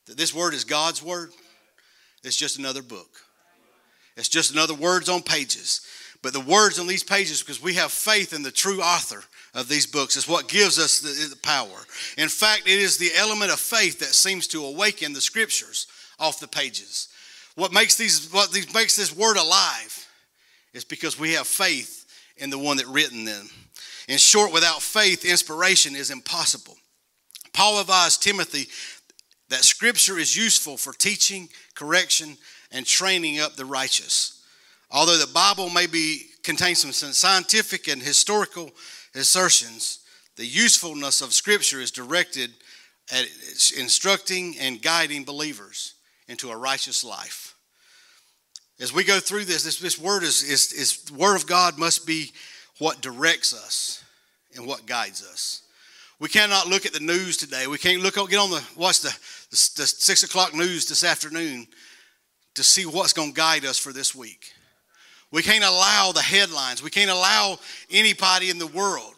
that 0.05 0.17
this 0.17 0.35
word 0.35 0.53
is 0.53 0.63
God's 0.63 1.01
word, 1.01 1.31
it's 2.23 2.35
just 2.35 2.59
another 2.59 2.83
book. 2.83 3.09
It's 4.17 4.29
just 4.29 4.51
another 4.51 4.75
words 4.75 5.09
on 5.09 5.23
pages. 5.23 5.81
But 6.21 6.33
the 6.33 6.39
words 6.39 6.77
on 6.77 6.85
these 6.85 7.03
pages, 7.03 7.41
because 7.41 7.61
we 7.61 7.73
have 7.75 7.91
faith 7.91 8.33
in 8.33 8.43
the 8.43 8.51
true 8.51 8.81
author 8.81 9.23
of 9.53 9.67
these 9.67 9.85
books, 9.85 10.15
is 10.15 10.27
what 10.27 10.47
gives 10.47 10.79
us 10.79 10.99
the, 10.99 11.27
the 11.29 11.35
power. 11.41 11.77
In 12.17 12.29
fact, 12.29 12.63
it 12.67 12.79
is 12.79 12.97
the 12.97 13.11
element 13.17 13.51
of 13.51 13.59
faith 13.59 13.99
that 13.99 14.13
seems 14.13 14.47
to 14.47 14.65
awaken 14.65 15.13
the 15.13 15.21
scriptures 15.21 15.87
off 16.19 16.39
the 16.39 16.47
pages. 16.47 17.09
What 17.55 17.73
makes 17.73 17.95
these 17.95 18.31
what 18.31 18.51
these, 18.51 18.73
makes 18.73 18.95
this 18.95 19.15
word 19.15 19.37
alive 19.37 20.07
is 20.73 20.85
because 20.85 21.19
we 21.19 21.33
have 21.33 21.47
faith 21.47 22.05
in 22.37 22.49
the 22.49 22.57
one 22.57 22.77
that 22.77 22.87
written 22.87 23.25
them. 23.25 23.49
In 24.07 24.17
short, 24.17 24.53
without 24.53 24.81
faith, 24.81 25.25
inspiration 25.25 25.95
is 25.95 26.11
impossible. 26.11 26.75
Paul 27.53 27.81
advised 27.81 28.23
Timothy 28.23 28.67
that 29.49 29.65
scripture 29.65 30.17
is 30.17 30.35
useful 30.35 30.77
for 30.77 30.93
teaching, 30.93 31.49
correction, 31.75 32.37
and 32.71 32.85
training 32.85 33.39
up 33.39 33.55
the 33.55 33.65
righteous. 33.65 34.41
Although 34.89 35.17
the 35.17 35.31
Bible 35.33 35.69
may 35.69 35.87
be 35.87 36.27
contain 36.43 36.75
some 36.75 36.91
scientific 36.91 37.87
and 37.87 38.01
historical 38.01 38.71
assertions, 39.15 39.99
the 40.37 40.45
usefulness 40.45 41.21
of 41.21 41.33
Scripture 41.33 41.81
is 41.81 41.91
directed 41.91 42.51
at 43.11 43.25
instructing 43.77 44.55
and 44.59 44.81
guiding 44.81 45.23
believers 45.23 45.95
into 46.27 46.49
a 46.49 46.57
righteous 46.57 47.03
life. 47.03 47.55
As 48.79 48.93
we 48.93 49.03
go 49.03 49.19
through 49.19 49.45
this, 49.45 49.63
this, 49.63 49.79
this 49.79 49.99
word 49.99 50.23
is, 50.23 50.41
is, 50.43 50.73
is 50.73 51.03
the 51.03 51.13
word 51.13 51.35
of 51.35 51.45
God 51.45 51.77
must 51.77 52.07
be 52.07 52.31
what 52.79 53.01
directs 53.01 53.53
us 53.53 54.03
and 54.55 54.65
what 54.65 54.85
guides 54.85 55.23
us. 55.23 55.61
We 56.19 56.29
cannot 56.29 56.67
look 56.67 56.85
at 56.85 56.93
the 56.93 56.99
news 56.99 57.37
today. 57.37 57.67
We 57.67 57.77
can't 57.77 58.01
look 58.01 58.15
get 58.15 58.39
on 58.39 58.51
the 58.51 58.63
watch 58.75 59.01
the, 59.01 59.09
the, 59.49 59.71
the 59.77 59.87
six 59.87 60.23
o'clock 60.23 60.53
news 60.53 60.87
this 60.87 61.03
afternoon 61.03 61.67
to 62.55 62.63
see 62.63 62.85
what's 62.85 63.13
going 63.13 63.33
to 63.33 63.35
guide 63.35 63.65
us 63.65 63.77
for 63.77 63.91
this 63.91 64.13
week. 64.15 64.53
We 65.31 65.41
can't 65.43 65.63
allow 65.63 66.11
the 66.13 66.21
headlines. 66.21 66.83
We 66.83 66.89
can't 66.89 67.09
allow 67.09 67.57
anybody 67.89 68.49
in 68.49 68.59
the 68.59 68.67
world 68.67 69.15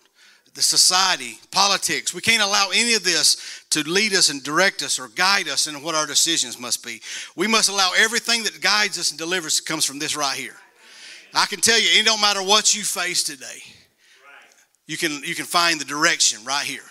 the 0.54 0.62
society, 0.62 1.40
politics. 1.52 2.14
We 2.14 2.22
can't 2.22 2.44
allow 2.44 2.70
any 2.74 2.94
of 2.94 3.04
this 3.04 3.64
to 3.72 3.82
lead 3.90 4.14
us 4.14 4.30
and 4.30 4.44
direct 4.44 4.84
us 4.84 5.00
or 5.00 5.08
guide 5.08 5.48
us 5.48 5.68
in 5.68 5.82
what 5.82 5.96
our 5.96 6.06
decisions 6.06 6.60
must 6.60 6.86
be. 6.86 7.02
We 7.36 7.48
must 7.48 7.70
allow 7.70 7.92
everything 7.98 8.44
that 8.44 8.62
guides 8.62 9.00
us 9.00 9.10
and 9.10 9.18
delivers 9.18 9.60
comes 9.60 9.84
from 9.84 10.00
this 10.00 10.16
right 10.16 10.38
here. 10.38 10.56
I 11.34 11.48
can 11.48 11.60
tell 11.60 11.80
you, 11.80 11.88
it 12.00 12.06
don't 12.06 12.22
matter 12.22 12.44
what 12.44 12.76
you 12.76 12.84
face 12.84 13.24
today. 13.24 13.64
You 14.86 14.98
can 14.98 15.24
you 15.24 15.34
can 15.34 15.46
find 15.46 15.80
the 15.80 15.86
direction 15.86 16.44
right 16.46 16.66
here. 16.66 16.84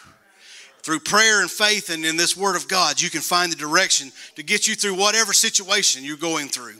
Through 0.82 1.00
prayer 1.00 1.42
and 1.42 1.50
faith 1.50 1.90
and 1.90 2.04
in 2.04 2.16
this 2.16 2.36
word 2.36 2.56
of 2.56 2.66
God, 2.66 3.00
you 3.00 3.10
can 3.10 3.20
find 3.20 3.52
the 3.52 3.56
direction 3.56 4.10
to 4.34 4.42
get 4.42 4.66
you 4.66 4.74
through 4.74 4.94
whatever 4.94 5.32
situation 5.32 6.02
you're 6.02 6.16
going 6.16 6.48
through. 6.48 6.74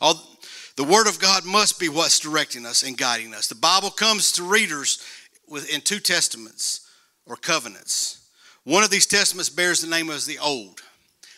All, 0.00 0.29
the 0.80 0.84
word 0.84 1.08
of 1.08 1.20
God 1.20 1.44
must 1.44 1.78
be 1.78 1.90
what's 1.90 2.18
directing 2.18 2.64
us 2.64 2.82
and 2.84 2.96
guiding 2.96 3.34
us. 3.34 3.48
The 3.48 3.54
Bible 3.54 3.90
comes 3.90 4.32
to 4.32 4.42
readers 4.42 5.04
in 5.70 5.82
two 5.82 6.00
testaments 6.00 6.88
or 7.26 7.36
covenants. 7.36 8.30
One 8.64 8.82
of 8.82 8.88
these 8.88 9.04
testaments 9.04 9.50
bears 9.50 9.82
the 9.82 9.90
name 9.90 10.08
of 10.08 10.24
the 10.24 10.38
Old. 10.38 10.80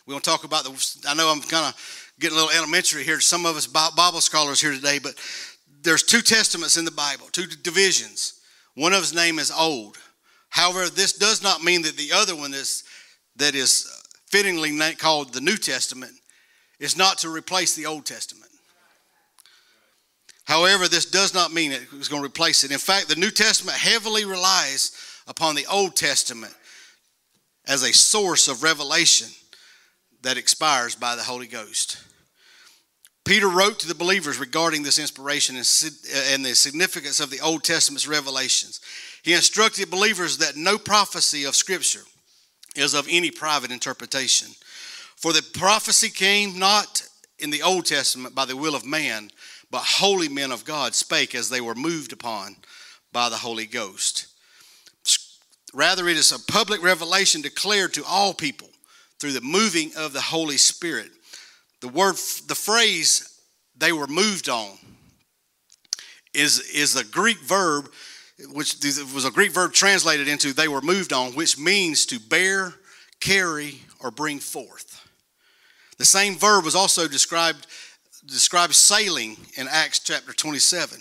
We 0.07 0.15
want 0.15 0.23
to 0.23 0.31
talk 0.31 0.45
about 0.45 0.63
the. 0.63 1.09
I 1.09 1.15
know 1.15 1.29
I'm 1.29 1.41
kind 1.41 1.67
of 1.67 2.13
getting 2.21 2.39
a 2.39 2.41
little 2.41 2.57
elementary 2.57 3.03
here 3.03 3.17
to 3.17 3.21
some 3.21 3.45
of 3.45 3.57
us 3.57 3.67
Bible 3.67 4.21
scholars 4.21 4.61
here 4.61 4.71
today, 4.71 5.01
but 5.01 5.17
there's 5.83 6.05
two 6.05 6.21
testaments 6.21 6.77
in 6.77 6.85
the 6.85 6.93
Bible, 6.93 7.27
two 7.33 7.47
divisions. 7.47 8.35
One 8.77 8.93
of 8.93 9.01
his 9.01 9.13
name 9.13 9.41
is 9.41 9.51
Old. 9.51 9.99
However, 10.51 10.89
this 10.89 11.15
does 11.15 11.43
not 11.43 11.65
mean 11.65 11.83
that 11.83 11.97
the 11.97 12.13
other 12.15 12.37
one 12.37 12.55
is 12.55 12.85
that 13.35 13.57
is 13.57 13.91
fittingly 14.29 14.79
called 14.95 15.33
the 15.33 15.41
New 15.41 15.57
Testament 15.57 16.13
is 16.79 16.97
not 16.97 17.19
to 17.19 17.29
replace 17.29 17.75
the 17.75 17.87
Old 17.87 18.07
Testament. 18.07 18.52
However, 20.45 20.89
this 20.89 21.07
does 21.07 21.35
not 21.35 21.53
mean 21.53 21.73
it 21.73 21.93
was 21.93 22.09
going 22.09 22.23
to 22.23 22.27
replace 22.27 22.65
it. 22.65 22.73
In 22.73 22.79
fact, 22.79 23.09
the 23.09 23.17
New 23.17 23.31
Testament 23.31 23.77
heavily 23.77 24.25
relies 24.25 24.93
upon 25.27 25.55
the 25.55 25.67
Old 25.67 25.95
Testament 25.95 26.55
as 27.67 27.83
a 27.83 27.93
source 27.93 28.49
of 28.49 28.63
revelation 28.63 29.29
that 30.23 30.37
expires 30.37 30.95
by 30.95 31.15
the 31.17 31.23
Holy 31.23 31.47
Ghost. 31.47 32.03
Peter 33.25 33.49
wrote 33.49 33.79
to 33.79 33.89
the 33.89 33.95
believers 33.95 34.39
regarding 34.39 34.83
this 34.83 34.99
inspiration 34.99 35.57
uh, 35.57 36.33
and 36.33 36.45
the 36.45 36.55
significance 36.55 37.21
of 37.21 37.31
the 37.31 37.41
Old 37.41 37.63
Testament's 37.63 38.09
revelations. 38.09 38.81
He 39.23 39.33
instructed 39.33 39.91
believers 39.91 40.39
that 40.39 40.57
no 40.57 40.77
prophecy 40.77 41.45
of 41.45 41.55
Scripture 41.55 42.03
is 42.75 42.95
of 42.95 43.07
any 43.09 43.31
private 43.31 43.71
interpretation. 43.71 44.49
For 45.17 45.33
the 45.33 45.43
prophecy 45.55 46.09
came 46.09 46.59
not 46.59 47.03
in 47.39 47.51
the 47.51 47.63
Old 47.63 47.87
Testament 47.87 48.35
by 48.35 48.45
the 48.45 48.57
will 48.57 48.75
of 48.75 48.85
man, 48.85 49.31
but 49.73 49.83
holy 49.83 50.29
men 50.29 50.53
of 50.53 50.67
God 50.67 50.95
spake 50.95 51.35
as 51.35 51.49
they 51.49 51.63
were 51.63 51.75
moved 51.75 52.13
upon 52.13 52.57
by 53.11 53.31
the 53.31 53.39
Holy 53.39 53.67
Ghost. 53.67 54.27
Rather, 55.75 56.07
it 56.09 56.19
is 56.19 56.31
a 56.31 56.53
public 56.53 56.83
revelation 56.83 57.41
declared 57.41 57.95
to 57.95 58.05
all 58.05 58.35
people 58.35 58.69
through 59.19 59.33
the 59.33 59.41
moving 59.41 59.91
of 59.97 60.13
the 60.13 60.21
Holy 60.21 60.59
Spirit. 60.59 61.11
The 61.81 61.89
word, 61.89 62.17
the 62.47 62.55
phrase, 62.55 63.41
they 63.75 63.93
were 63.93 64.07
moved 64.07 64.51
on, 64.51 64.77
is, 66.35 66.61
is 66.71 66.95
a 66.95 67.05
Greek 67.05 67.39
verb, 67.41 67.89
which 68.53 68.77
was 69.15 69.25
a 69.25 69.31
Greek 69.31 69.53
verb 69.53 69.73
translated 69.73 70.29
into 70.29 70.53
they 70.53 70.69
were 70.69 70.83
moved 70.83 71.15
on, 71.15 71.33
which 71.33 71.59
means 71.59 72.05
to 72.07 72.21
bear, 72.21 72.75
carry, 73.21 73.81
or 74.01 74.11
bring 74.11 74.39
forth. 74.39 75.09
The 75.97 76.05
same 76.05 76.37
verb 76.37 76.65
was 76.65 76.75
also 76.75 77.09
described 77.09 77.67
describes 78.27 78.77
sailing 78.77 79.37
in 79.57 79.69
Acts 79.69 79.99
chapter 79.99 80.33
27, 80.33 80.99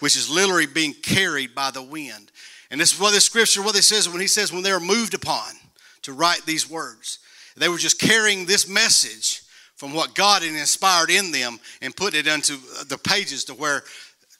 which 0.00 0.16
is 0.16 0.30
literally 0.30 0.66
being 0.66 0.94
carried 0.94 1.54
by 1.54 1.70
the 1.70 1.82
wind. 1.82 2.30
And 2.70 2.80
this 2.80 2.92
is 2.92 3.00
what 3.00 3.12
this 3.12 3.24
scripture, 3.24 3.62
what 3.62 3.76
it 3.76 3.82
says 3.82 4.08
when 4.08 4.20
he 4.20 4.26
says, 4.26 4.52
when 4.52 4.62
they 4.62 4.72
were 4.72 4.80
moved 4.80 5.14
upon 5.14 5.54
to 6.02 6.12
write 6.12 6.42
these 6.46 6.68
words, 6.68 7.18
they 7.56 7.68
were 7.68 7.78
just 7.78 8.00
carrying 8.00 8.46
this 8.46 8.68
message 8.68 9.42
from 9.76 9.92
what 9.94 10.14
God 10.14 10.42
had 10.42 10.52
inspired 10.52 11.10
in 11.10 11.32
them 11.32 11.58
and 11.80 11.96
put 11.96 12.14
it 12.14 12.26
into 12.26 12.58
the 12.88 12.98
pages 12.98 13.44
to 13.44 13.54
where 13.54 13.82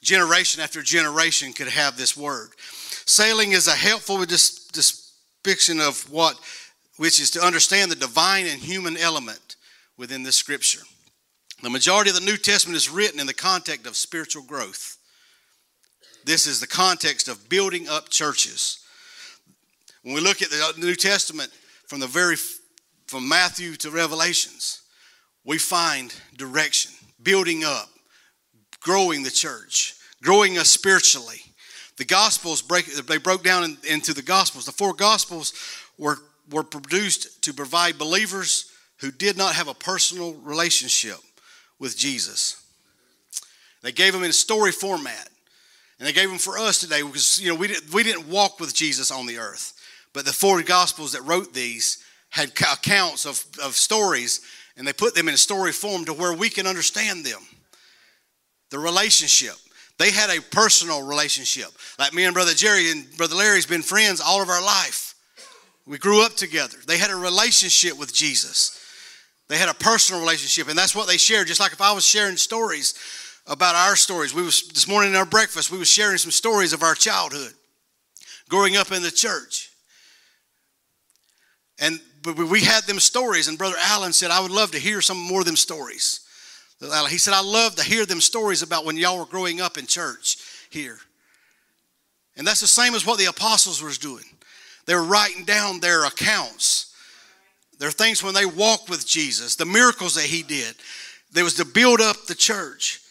generation 0.01 0.61
after 0.61 0.81
generation 0.81 1.53
could 1.53 1.67
have 1.67 1.97
this 1.97 2.15
word. 2.15 2.49
Sailing 3.05 3.51
is 3.51 3.67
a 3.67 3.71
helpful 3.71 4.23
depiction 4.23 5.79
of 5.79 6.09
what, 6.11 6.39
which 6.97 7.19
is 7.19 7.31
to 7.31 7.41
understand 7.41 7.91
the 7.91 7.95
divine 7.95 8.45
and 8.45 8.61
human 8.61 8.97
element 8.97 9.55
within 9.97 10.23
this 10.23 10.35
scripture. 10.35 10.81
The 11.61 11.69
majority 11.69 12.09
of 12.09 12.15
the 12.15 12.25
New 12.25 12.37
Testament 12.37 12.75
is 12.75 12.89
written 12.89 13.19
in 13.19 13.27
the 13.27 13.33
context 13.35 13.85
of 13.85 13.95
spiritual 13.95 14.41
growth. 14.41 14.97
This 16.25 16.47
is 16.47 16.59
the 16.59 16.67
context 16.67 17.27
of 17.27 17.49
building 17.49 17.87
up 17.87 18.09
churches. 18.09 18.79
When 20.01 20.15
we 20.15 20.21
look 20.21 20.41
at 20.41 20.49
the 20.49 20.73
New 20.77 20.95
Testament 20.95 21.51
from 21.85 21.99
the 21.99 22.07
very 22.07 22.35
from 23.05 23.27
Matthew 23.27 23.75
to 23.75 23.91
Revelations, 23.91 24.81
we 25.43 25.59
find 25.59 26.15
direction, 26.35 26.93
building 27.21 27.63
up, 27.63 27.89
growing 28.79 29.21
the 29.21 29.29
church, 29.29 29.95
growing 30.23 30.57
us 30.57 30.69
spiritually. 30.69 31.41
The 31.97 32.05
Gospels 32.05 32.63
break 32.63 32.87
they 32.87 33.17
broke 33.17 33.43
down 33.43 33.63
in, 33.63 33.77
into 33.87 34.15
the 34.15 34.23
Gospels. 34.23 34.65
The 34.65 34.71
four 34.71 34.93
Gospels 34.93 35.53
were 35.99 36.17
were 36.49 36.63
produced 36.63 37.43
to 37.43 37.53
provide 37.53 37.99
believers 37.99 38.71
who 38.97 39.11
did 39.11 39.37
not 39.37 39.53
have 39.53 39.67
a 39.67 39.75
personal 39.75 40.33
relationship 40.33 41.19
with 41.81 41.97
Jesus. 41.97 42.63
They 43.81 43.91
gave 43.91 44.13
them 44.13 44.23
in 44.23 44.31
story 44.31 44.71
format. 44.71 45.27
And 45.99 46.07
they 46.07 46.13
gave 46.13 46.29
them 46.29 46.37
for 46.37 46.57
us 46.57 46.79
today 46.79 47.01
because 47.01 47.41
you 47.41 47.49
know 47.49 47.55
we 47.55 47.67
didn't, 47.67 47.93
we 47.93 48.03
didn't 48.03 48.29
walk 48.29 48.59
with 48.59 48.73
Jesus 48.73 49.11
on 49.11 49.25
the 49.25 49.37
earth. 49.37 49.73
But 50.13 50.25
the 50.25 50.33
four 50.33 50.61
gospels 50.61 51.11
that 51.11 51.21
wrote 51.23 51.53
these 51.53 52.03
had 52.29 52.49
accounts 52.49 53.25
of, 53.25 53.43
of 53.61 53.75
stories 53.75 54.41
and 54.77 54.87
they 54.87 54.93
put 54.93 55.15
them 55.15 55.27
in 55.27 55.37
story 55.37 55.71
form 55.71 56.05
to 56.05 56.13
where 56.13 56.33
we 56.33 56.49
can 56.49 56.65
understand 56.65 57.25
them. 57.25 57.41
The 58.69 58.79
relationship. 58.79 59.55
They 59.97 60.11
had 60.11 60.29
a 60.29 60.41
personal 60.41 61.05
relationship. 61.05 61.69
Like 61.99 62.13
me 62.13 62.25
and 62.25 62.33
Brother 62.33 62.53
Jerry 62.53 62.89
and 62.89 63.05
Brother 63.17 63.35
Larry's 63.35 63.65
been 63.65 63.83
friends 63.83 64.21
all 64.21 64.41
of 64.41 64.49
our 64.49 64.63
life. 64.63 65.13
We 65.85 65.97
grew 65.97 66.25
up 66.25 66.35
together. 66.35 66.77
They 66.87 66.97
had 66.97 67.11
a 67.11 67.15
relationship 67.15 67.97
with 67.97 68.13
Jesus. 68.13 68.80
They 69.51 69.57
had 69.57 69.67
a 69.67 69.73
personal 69.73 70.21
relationship, 70.21 70.69
and 70.69 70.79
that's 70.79 70.95
what 70.95 71.09
they 71.09 71.17
shared. 71.17 71.47
Just 71.47 71.59
like 71.59 71.73
if 71.73 71.81
I 71.81 71.91
was 71.91 72.05
sharing 72.05 72.37
stories 72.37 72.93
about 73.45 73.75
our 73.75 73.97
stories, 73.97 74.33
we 74.33 74.43
was 74.43 74.61
this 74.69 74.87
morning 74.87 75.11
in 75.11 75.17
our 75.17 75.25
breakfast, 75.25 75.69
we 75.69 75.77
was 75.77 75.89
sharing 75.89 76.17
some 76.19 76.31
stories 76.31 76.71
of 76.71 76.83
our 76.83 76.95
childhood, 76.95 77.53
growing 78.47 78.77
up 78.77 78.93
in 78.93 79.03
the 79.03 79.11
church, 79.11 79.69
and 81.79 81.99
but 82.21 82.37
we 82.37 82.61
had 82.61 82.85
them 82.85 82.97
stories. 82.97 83.49
And 83.49 83.57
Brother 83.57 83.75
Allen 83.77 84.13
said, 84.13 84.31
"I 84.31 84.39
would 84.39 84.51
love 84.51 84.71
to 84.71 84.79
hear 84.79 85.01
some 85.01 85.17
more 85.17 85.41
of 85.41 85.45
them 85.45 85.57
stories." 85.57 86.21
He 87.09 87.17
said, 87.17 87.33
"I 87.33 87.41
love 87.41 87.75
to 87.75 87.83
hear 87.83 88.05
them 88.05 88.21
stories 88.21 88.61
about 88.61 88.85
when 88.85 88.95
y'all 88.95 89.17
were 89.19 89.25
growing 89.25 89.59
up 89.59 89.77
in 89.77 89.85
church 89.85 90.37
here." 90.69 91.01
And 92.37 92.47
that's 92.47 92.61
the 92.61 92.67
same 92.67 92.95
as 92.95 93.05
what 93.05 93.17
the 93.17 93.25
apostles 93.25 93.81
was 93.81 93.97
doing. 93.97 94.37
They 94.85 94.95
were 94.95 95.03
writing 95.03 95.43
down 95.43 95.81
their 95.81 96.05
accounts 96.05 96.85
there 97.81 97.89
are 97.89 97.91
things 97.91 98.21
when 98.21 98.35
they 98.35 98.45
walked 98.45 98.91
with 98.91 99.07
Jesus, 99.07 99.55
the 99.55 99.65
miracles 99.65 100.13
that 100.13 100.25
he 100.25 100.43
did. 100.43 100.75
There 101.31 101.43
was 101.43 101.55
to 101.55 101.65
build 101.65 101.99
up 101.99 102.27
the 102.27 102.35
church. 102.35 103.01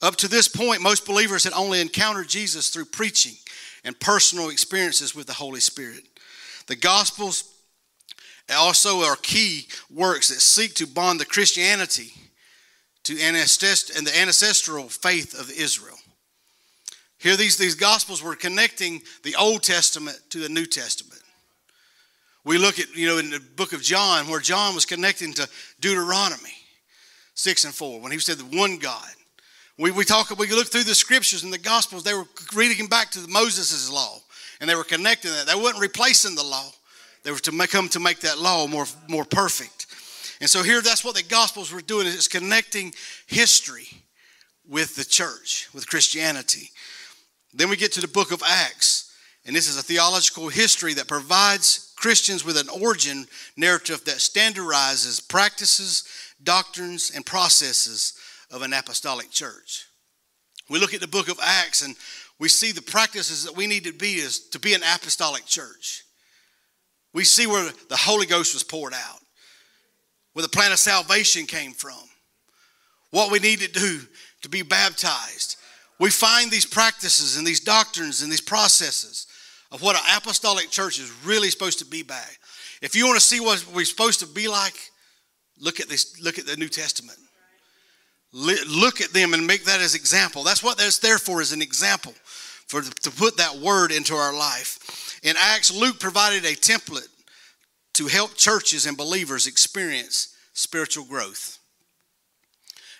Up 0.00 0.14
to 0.18 0.28
this 0.28 0.46
point, 0.46 0.82
most 0.82 1.04
believers 1.04 1.42
had 1.42 1.52
only 1.52 1.80
encountered 1.80 2.28
Jesus 2.28 2.68
through 2.68 2.84
preaching 2.84 3.32
and 3.84 3.98
personal 3.98 4.50
experiences 4.50 5.16
with 5.16 5.26
the 5.26 5.32
Holy 5.32 5.58
Spirit. 5.58 6.04
The 6.68 6.76
Gospels 6.76 7.56
also 8.56 9.00
are 9.00 9.16
key 9.16 9.66
works 9.90 10.28
that 10.28 10.40
seek 10.40 10.74
to 10.74 10.86
bond 10.86 11.18
the 11.18 11.26
Christianity 11.26 12.12
to 13.02 13.20
and 13.20 13.36
the 13.36 14.16
ancestral 14.16 14.88
faith 14.88 15.36
of 15.36 15.50
Israel. 15.50 15.98
Here, 17.18 17.34
these, 17.34 17.56
these 17.56 17.74
Gospels 17.74 18.22
were 18.22 18.36
connecting 18.36 19.02
the 19.24 19.34
Old 19.34 19.64
Testament 19.64 20.20
to 20.30 20.38
the 20.38 20.48
New 20.48 20.66
Testament. 20.66 21.15
We 22.46 22.58
look 22.58 22.78
at, 22.78 22.94
you 22.94 23.08
know, 23.08 23.18
in 23.18 23.30
the 23.30 23.40
book 23.40 23.72
of 23.72 23.82
John, 23.82 24.28
where 24.28 24.38
John 24.38 24.76
was 24.76 24.86
connecting 24.86 25.32
to 25.32 25.48
Deuteronomy 25.80 26.54
6 27.34 27.64
and 27.64 27.74
4, 27.74 28.00
when 28.00 28.12
he 28.12 28.20
said 28.20 28.38
the 28.38 28.56
one 28.56 28.78
God. 28.78 29.10
We, 29.76 29.90
we 29.90 30.04
talk, 30.04 30.30
we 30.38 30.46
look 30.52 30.68
through 30.68 30.84
the 30.84 30.94
scriptures 30.94 31.42
and 31.42 31.52
the 31.52 31.58
gospels, 31.58 32.04
they 32.04 32.14
were 32.14 32.28
reading 32.54 32.86
back 32.86 33.10
to 33.10 33.28
Moses' 33.28 33.90
law, 33.90 34.20
and 34.60 34.70
they 34.70 34.76
were 34.76 34.84
connecting 34.84 35.32
that. 35.32 35.48
They 35.48 35.56
weren't 35.56 35.80
replacing 35.80 36.36
the 36.36 36.44
law. 36.44 36.70
They 37.24 37.32
were 37.32 37.40
to 37.40 37.52
make, 37.52 37.70
come 37.70 37.88
to 37.88 38.00
make 38.00 38.20
that 38.20 38.38
law 38.38 38.68
more, 38.68 38.86
more 39.08 39.24
perfect. 39.24 39.86
And 40.40 40.48
so 40.48 40.62
here, 40.62 40.80
that's 40.80 41.04
what 41.04 41.16
the 41.16 41.24
gospels 41.24 41.72
were 41.72 41.80
doing, 41.80 42.06
is 42.06 42.28
connecting 42.28 42.94
history 43.26 43.88
with 44.68 44.94
the 44.94 45.04
church, 45.04 45.68
with 45.74 45.88
Christianity. 45.88 46.70
Then 47.52 47.68
we 47.70 47.76
get 47.76 47.90
to 47.94 48.00
the 48.00 48.06
book 48.06 48.30
of 48.30 48.40
Acts, 48.46 49.05
and 49.46 49.54
this 49.54 49.68
is 49.68 49.78
a 49.78 49.82
theological 49.82 50.48
history 50.48 50.94
that 50.94 51.06
provides 51.06 51.92
Christians 51.96 52.44
with 52.44 52.56
an 52.56 52.68
origin 52.68 53.26
narrative 53.56 54.04
that 54.04 54.16
standardizes 54.16 55.26
practices, 55.26 56.04
doctrines, 56.42 57.12
and 57.14 57.24
processes 57.24 58.14
of 58.50 58.62
an 58.62 58.72
apostolic 58.72 59.30
church. 59.30 59.86
We 60.68 60.80
look 60.80 60.94
at 60.94 61.00
the 61.00 61.06
book 61.06 61.28
of 61.28 61.38
Acts 61.40 61.82
and 61.82 61.94
we 62.40 62.48
see 62.48 62.72
the 62.72 62.82
practices 62.82 63.44
that 63.44 63.56
we 63.56 63.68
need 63.68 63.84
to 63.84 63.92
be 63.92 64.14
is 64.14 64.48
to 64.48 64.58
be 64.58 64.74
an 64.74 64.82
apostolic 64.82 65.46
church. 65.46 66.04
We 67.14 67.22
see 67.24 67.46
where 67.46 67.70
the 67.88 67.96
Holy 67.96 68.26
Ghost 68.26 68.52
was 68.52 68.64
poured 68.64 68.92
out, 68.92 69.20
where 70.32 70.42
the 70.42 70.48
plan 70.48 70.72
of 70.72 70.78
salvation 70.78 71.46
came 71.46 71.72
from, 71.72 72.02
what 73.10 73.30
we 73.30 73.38
need 73.38 73.60
to 73.60 73.68
do 73.68 74.00
to 74.42 74.48
be 74.48 74.62
baptized. 74.62 75.56
We 75.98 76.10
find 76.10 76.50
these 76.50 76.66
practices 76.66 77.38
and 77.38 77.46
these 77.46 77.60
doctrines 77.60 78.22
and 78.22 78.30
these 78.30 78.40
processes 78.40 79.25
of 79.72 79.82
what 79.82 79.96
an 79.96 80.02
apostolic 80.16 80.70
church 80.70 80.98
is 80.98 81.12
really 81.24 81.50
supposed 81.50 81.78
to 81.80 81.84
be 81.84 82.02
by. 82.02 82.22
If 82.82 82.94
you 82.94 83.06
want 83.06 83.18
to 83.18 83.24
see 83.24 83.40
what 83.40 83.64
we're 83.74 83.84
supposed 83.84 84.20
to 84.20 84.26
be 84.26 84.48
like, 84.48 84.74
look 85.58 85.80
at 85.80 85.88
this, 85.88 86.20
look 86.20 86.38
at 86.38 86.46
the 86.46 86.56
New 86.56 86.68
Testament. 86.68 87.18
Look 88.32 89.00
at 89.00 89.12
them 89.12 89.32
and 89.32 89.46
make 89.46 89.64
that 89.64 89.80
as 89.80 89.94
example. 89.94 90.44
That's 90.44 90.62
what 90.62 90.76
that's 90.76 90.98
there 90.98 91.18
for, 91.18 91.40
is 91.40 91.52
an 91.52 91.62
example 91.62 92.12
for 92.66 92.82
to 92.82 93.10
put 93.10 93.38
that 93.38 93.56
word 93.56 93.92
into 93.92 94.14
our 94.14 94.36
life. 94.36 95.20
In 95.22 95.36
Acts, 95.38 95.72
Luke 95.72 95.98
provided 95.98 96.44
a 96.44 96.54
template 96.54 97.08
to 97.94 98.08
help 98.08 98.34
churches 98.34 98.84
and 98.84 98.96
believers 98.96 99.46
experience 99.46 100.34
spiritual 100.52 101.04
growth. 101.04 101.58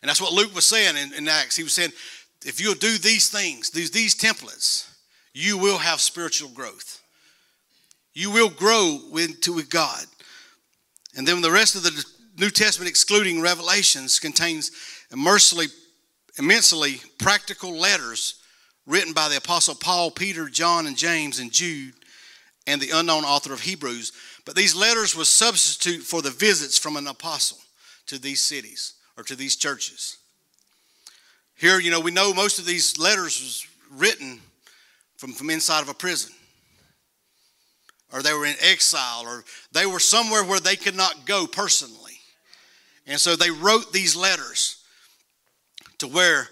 And 0.00 0.08
that's 0.08 0.22
what 0.22 0.32
Luke 0.32 0.54
was 0.54 0.66
saying 0.66 0.96
in, 0.96 1.12
in 1.12 1.28
Acts. 1.28 1.56
He 1.56 1.62
was 1.62 1.74
saying, 1.74 1.92
if 2.44 2.60
you'll 2.60 2.74
do 2.74 2.96
these 2.96 3.28
things, 3.28 3.70
these, 3.70 3.90
these 3.90 4.14
templates, 4.14 4.88
you 5.36 5.58
will 5.58 5.76
have 5.76 6.00
spiritual 6.00 6.48
growth. 6.48 7.02
You 8.14 8.30
will 8.30 8.48
grow 8.48 8.98
into 9.18 9.52
with 9.52 9.68
God. 9.68 10.02
And 11.14 11.28
then 11.28 11.42
the 11.42 11.50
rest 11.50 11.76
of 11.76 11.82
the 11.82 12.04
New 12.38 12.48
Testament, 12.48 12.88
excluding 12.88 13.42
Revelations, 13.42 14.18
contains 14.18 14.70
immensely, 15.12 15.66
immensely 16.38 17.02
practical 17.18 17.76
letters 17.76 18.40
written 18.86 19.12
by 19.12 19.28
the 19.28 19.36
Apostle 19.36 19.74
Paul, 19.74 20.10
Peter, 20.10 20.48
John, 20.48 20.86
and 20.86 20.96
James, 20.96 21.38
and 21.38 21.52
Jude, 21.52 21.92
and 22.66 22.80
the 22.80 22.92
unknown 22.94 23.24
author 23.24 23.52
of 23.52 23.60
Hebrews. 23.60 24.12
But 24.46 24.56
these 24.56 24.74
letters 24.74 25.14
was 25.14 25.28
substitute 25.28 26.02
for 26.02 26.22
the 26.22 26.30
visits 26.30 26.78
from 26.78 26.96
an 26.96 27.08
apostle 27.08 27.58
to 28.06 28.18
these 28.18 28.40
cities 28.40 28.94
or 29.18 29.22
to 29.24 29.36
these 29.36 29.56
churches. 29.56 30.16
Here, 31.56 31.78
you 31.78 31.90
know, 31.90 32.00
we 32.00 32.10
know 32.10 32.32
most 32.32 32.58
of 32.58 32.64
these 32.64 32.96
letters 32.96 33.38
was 33.38 33.66
written 33.90 34.40
from, 35.16 35.32
from 35.32 35.50
inside 35.50 35.82
of 35.82 35.88
a 35.88 35.94
prison. 35.94 36.32
Or 38.12 38.22
they 38.22 38.32
were 38.32 38.46
in 38.46 38.54
exile, 38.60 39.24
or 39.26 39.44
they 39.72 39.86
were 39.86 39.98
somewhere 39.98 40.44
where 40.44 40.60
they 40.60 40.76
could 40.76 40.94
not 40.96 41.26
go 41.26 41.46
personally. 41.46 42.20
And 43.06 43.18
so 43.18 43.36
they 43.36 43.50
wrote 43.50 43.92
these 43.92 44.16
letters 44.16 44.84
to 45.98 46.06
where 46.06 46.48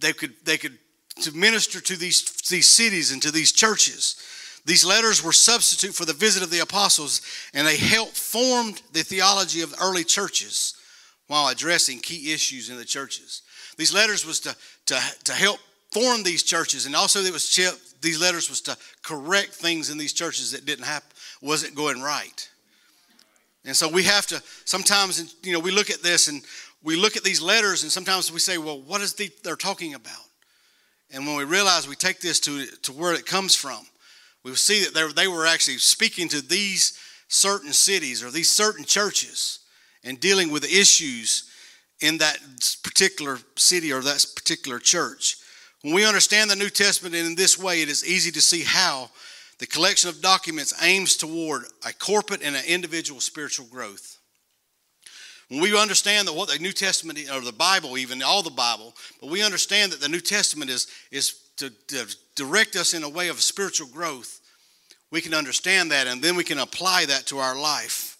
they 0.00 0.12
could 0.12 0.34
they 0.44 0.56
could 0.56 0.78
to 1.22 1.32
minister 1.32 1.80
to 1.80 1.96
these, 1.96 2.22
these 2.48 2.68
cities 2.68 3.12
and 3.12 3.22
to 3.22 3.30
these 3.30 3.52
churches. 3.52 4.16
These 4.64 4.84
letters 4.84 5.22
were 5.22 5.32
substitute 5.32 5.94
for 5.94 6.04
the 6.04 6.12
visit 6.12 6.42
of 6.42 6.50
the 6.50 6.58
apostles, 6.60 7.22
and 7.54 7.66
they 7.66 7.76
helped 7.76 8.16
form 8.16 8.74
the 8.92 9.02
theology 9.02 9.62
of 9.62 9.74
early 9.80 10.04
churches 10.04 10.74
while 11.28 11.48
addressing 11.48 12.00
key 12.00 12.32
issues 12.32 12.68
in 12.68 12.76
the 12.76 12.84
churches. 12.84 13.42
These 13.76 13.94
letters 13.94 14.26
was 14.26 14.40
to, 14.40 14.56
to, 14.86 15.00
to 15.24 15.32
help 15.32 15.60
form 15.92 16.22
these 16.22 16.42
churches, 16.42 16.86
and 16.86 16.96
also 16.96 17.20
it 17.20 17.32
was 17.32 17.48
these 18.06 18.20
letters 18.20 18.48
was 18.48 18.60
to 18.62 18.76
correct 19.02 19.52
things 19.52 19.90
in 19.90 19.98
these 19.98 20.12
churches 20.12 20.52
that 20.52 20.64
didn't 20.64 20.84
happen, 20.84 21.08
wasn't 21.42 21.74
going 21.74 22.00
right. 22.00 22.48
And 23.64 23.76
so 23.76 23.88
we 23.88 24.04
have 24.04 24.26
to 24.28 24.40
sometimes, 24.64 25.34
you 25.42 25.52
know, 25.52 25.58
we 25.58 25.72
look 25.72 25.90
at 25.90 26.02
this 26.02 26.28
and 26.28 26.42
we 26.82 26.94
look 26.94 27.16
at 27.16 27.24
these 27.24 27.42
letters, 27.42 27.82
and 27.82 27.90
sometimes 27.90 28.30
we 28.30 28.38
say, 28.38 28.58
well, 28.58 28.80
what 28.80 29.00
is 29.00 29.14
the, 29.14 29.28
they're 29.42 29.56
talking 29.56 29.94
about? 29.94 30.22
And 31.10 31.26
when 31.26 31.36
we 31.36 31.42
realize 31.42 31.88
we 31.88 31.96
take 31.96 32.20
this 32.20 32.38
to, 32.40 32.66
to 32.82 32.92
where 32.92 33.12
it 33.12 33.26
comes 33.26 33.56
from, 33.56 33.84
we 34.44 34.54
see 34.54 34.84
that 34.84 35.16
they 35.16 35.26
were 35.26 35.46
actually 35.46 35.78
speaking 35.78 36.28
to 36.28 36.40
these 36.40 36.96
certain 37.26 37.72
cities 37.72 38.22
or 38.22 38.30
these 38.30 38.52
certain 38.52 38.84
churches 38.84 39.60
and 40.04 40.20
dealing 40.20 40.52
with 40.52 40.64
issues 40.64 41.50
in 42.00 42.18
that 42.18 42.38
particular 42.84 43.38
city 43.56 43.92
or 43.92 44.00
that 44.02 44.24
particular 44.36 44.78
church. 44.78 45.38
When 45.86 45.94
we 45.94 46.04
understand 46.04 46.50
the 46.50 46.56
New 46.56 46.68
Testament 46.68 47.14
in 47.14 47.36
this 47.36 47.56
way, 47.56 47.80
it 47.80 47.88
is 47.88 48.04
easy 48.04 48.32
to 48.32 48.40
see 48.40 48.64
how 48.64 49.08
the 49.60 49.68
collection 49.68 50.10
of 50.10 50.20
documents 50.20 50.74
aims 50.82 51.16
toward 51.16 51.62
a 51.86 51.92
corporate 51.92 52.42
and 52.42 52.56
an 52.56 52.64
individual 52.66 53.20
spiritual 53.20 53.66
growth. 53.66 54.18
When 55.48 55.60
we 55.60 55.80
understand 55.80 56.26
that 56.26 56.32
what 56.32 56.48
the 56.48 56.58
New 56.58 56.72
Testament, 56.72 57.20
or 57.32 57.40
the 57.40 57.52
Bible, 57.52 57.96
even 57.96 58.20
all 58.20 58.42
the 58.42 58.50
Bible, 58.50 58.96
but 59.20 59.30
we 59.30 59.44
understand 59.44 59.92
that 59.92 60.00
the 60.00 60.08
New 60.08 60.18
Testament 60.18 60.72
is, 60.72 60.88
is 61.12 61.38
to, 61.58 61.70
to 61.86 62.12
direct 62.34 62.74
us 62.74 62.92
in 62.92 63.04
a 63.04 63.08
way 63.08 63.28
of 63.28 63.40
spiritual 63.40 63.86
growth, 63.86 64.40
we 65.12 65.20
can 65.20 65.34
understand 65.34 65.92
that 65.92 66.08
and 66.08 66.20
then 66.20 66.34
we 66.34 66.42
can 66.42 66.58
apply 66.58 67.04
that 67.06 67.26
to 67.26 67.38
our 67.38 67.56
life. 67.56 68.18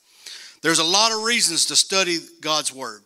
There's 0.62 0.78
a 0.78 0.84
lot 0.84 1.10
of 1.10 1.24
reasons 1.24 1.66
to 1.66 1.74
study 1.74 2.18
God's 2.40 2.72
Word. 2.72 3.02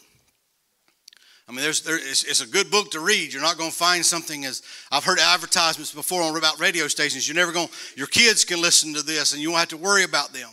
I 1.51 1.53
mean, 1.53 1.63
there's, 1.63 1.81
there, 1.81 1.97
it's, 1.97 2.23
it's, 2.23 2.41
a 2.41 2.47
good 2.47 2.71
book 2.71 2.93
to 2.93 3.01
read. 3.01 3.33
You're 3.33 3.43
not 3.43 3.59
going 3.59 3.71
to 3.71 3.77
find 3.77 4.07
something 4.07 4.45
as 4.45 4.63
I've 4.93 5.03
heard 5.03 5.19
advertisements 5.19 5.93
before 5.93 6.23
on 6.23 6.37
about 6.37 6.61
radio 6.61 6.87
stations. 6.87 7.27
You're 7.27 7.35
never 7.35 7.51
going. 7.51 7.69
Your 7.97 8.07
kids 8.07 8.45
can 8.45 8.63
listen 8.63 8.95
to 8.95 9.03
this, 9.03 9.33
and 9.33 9.43
you 9.43 9.51
won't 9.51 9.59
have 9.59 9.69
to 9.71 9.77
worry 9.77 10.05
about 10.05 10.33
them. 10.33 10.49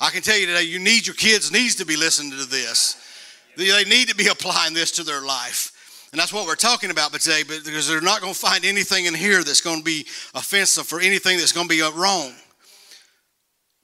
I 0.00 0.08
can 0.08 0.22
tell 0.22 0.38
you 0.38 0.46
today, 0.46 0.62
you 0.62 0.78
need 0.78 1.06
your 1.06 1.14
kids 1.14 1.52
needs 1.52 1.74
to 1.74 1.84
be 1.84 1.94
listening 1.94 2.30
to 2.30 2.46
this. 2.46 2.96
They 3.58 3.84
need 3.84 4.08
to 4.08 4.14
be 4.14 4.26
applying 4.32 4.72
this 4.72 4.92
to 4.92 5.02
their 5.02 5.20
life. 5.20 6.08
And 6.12 6.18
that's 6.18 6.32
what 6.32 6.46
we're 6.46 6.54
talking 6.54 6.90
about 6.90 7.12
today, 7.12 7.42
but 7.46 7.66
because 7.66 7.86
they're 7.86 8.00
not 8.00 8.22
going 8.22 8.32
to 8.32 8.38
find 8.38 8.64
anything 8.64 9.04
in 9.04 9.14
here 9.14 9.44
that's 9.44 9.60
going 9.60 9.80
to 9.80 9.84
be 9.84 10.06
offensive 10.34 10.86
for 10.86 11.00
anything 11.00 11.36
that's 11.36 11.52
going 11.52 11.68
to 11.68 11.74
be 11.74 11.82
uh, 11.82 11.92
wrong. 11.92 12.32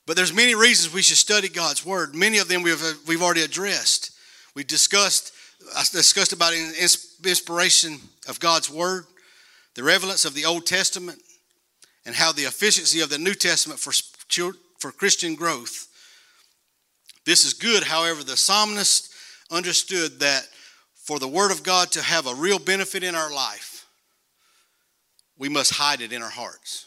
But 0.07 0.17
there's 0.17 0.33
many 0.33 0.55
reasons 0.55 0.95
we 0.95 1.03
should 1.03 1.19
study 1.19 1.51
God's 1.51 1.85
word. 1.85 2.15
Many 2.15 2.39
of 2.39 2.49
them 2.49 2.63
we've, 2.63 2.83
we've 3.07 3.23
already 3.23 3.43
addressed. 3.43 4.13
We 4.55 4.65
discussed 4.65 5.34
I 5.77 5.85
discussed 5.91 6.33
about 6.33 6.55
inspiration 6.55 7.99
of 8.29 8.41
God's 8.41 8.71
word, 8.71 9.05
the 9.75 9.83
relevance 9.83 10.25
of 10.25 10.35
the 10.35 10.45
Old 10.45 10.67
Testament, 10.67 11.21
and 12.07 12.15
how 12.15 12.33
the 12.33 12.43
efficiency 12.43 13.01
of 13.01 13.11
the 13.11 13.19
New 13.19 13.35
Testament 13.35 13.81
for, 13.81 13.93
for 14.79 14.93
Christian 14.93 15.35
growth. 15.35 15.89
This 17.25 17.45
is 17.45 17.55
good, 17.55 17.85
however, 17.85 18.23
the 18.23 18.37
psalmist 18.37 19.13
understood 19.51 20.21
that 20.21 20.47
for 20.95 21.19
the 21.19 21.29
Word 21.29 21.51
of 21.51 21.63
God 21.63 21.91
to 21.93 22.03
have 22.03 22.27
a 22.27 22.35
real 22.35 22.59
benefit 22.59 23.03
in 23.03 23.15
our 23.15 23.33
life, 23.33 23.87
we 25.39 25.49
must 25.49 25.75
hide 25.75 26.01
it 26.01 26.13
in 26.13 26.23
our 26.23 26.31
hearts. 26.31 26.87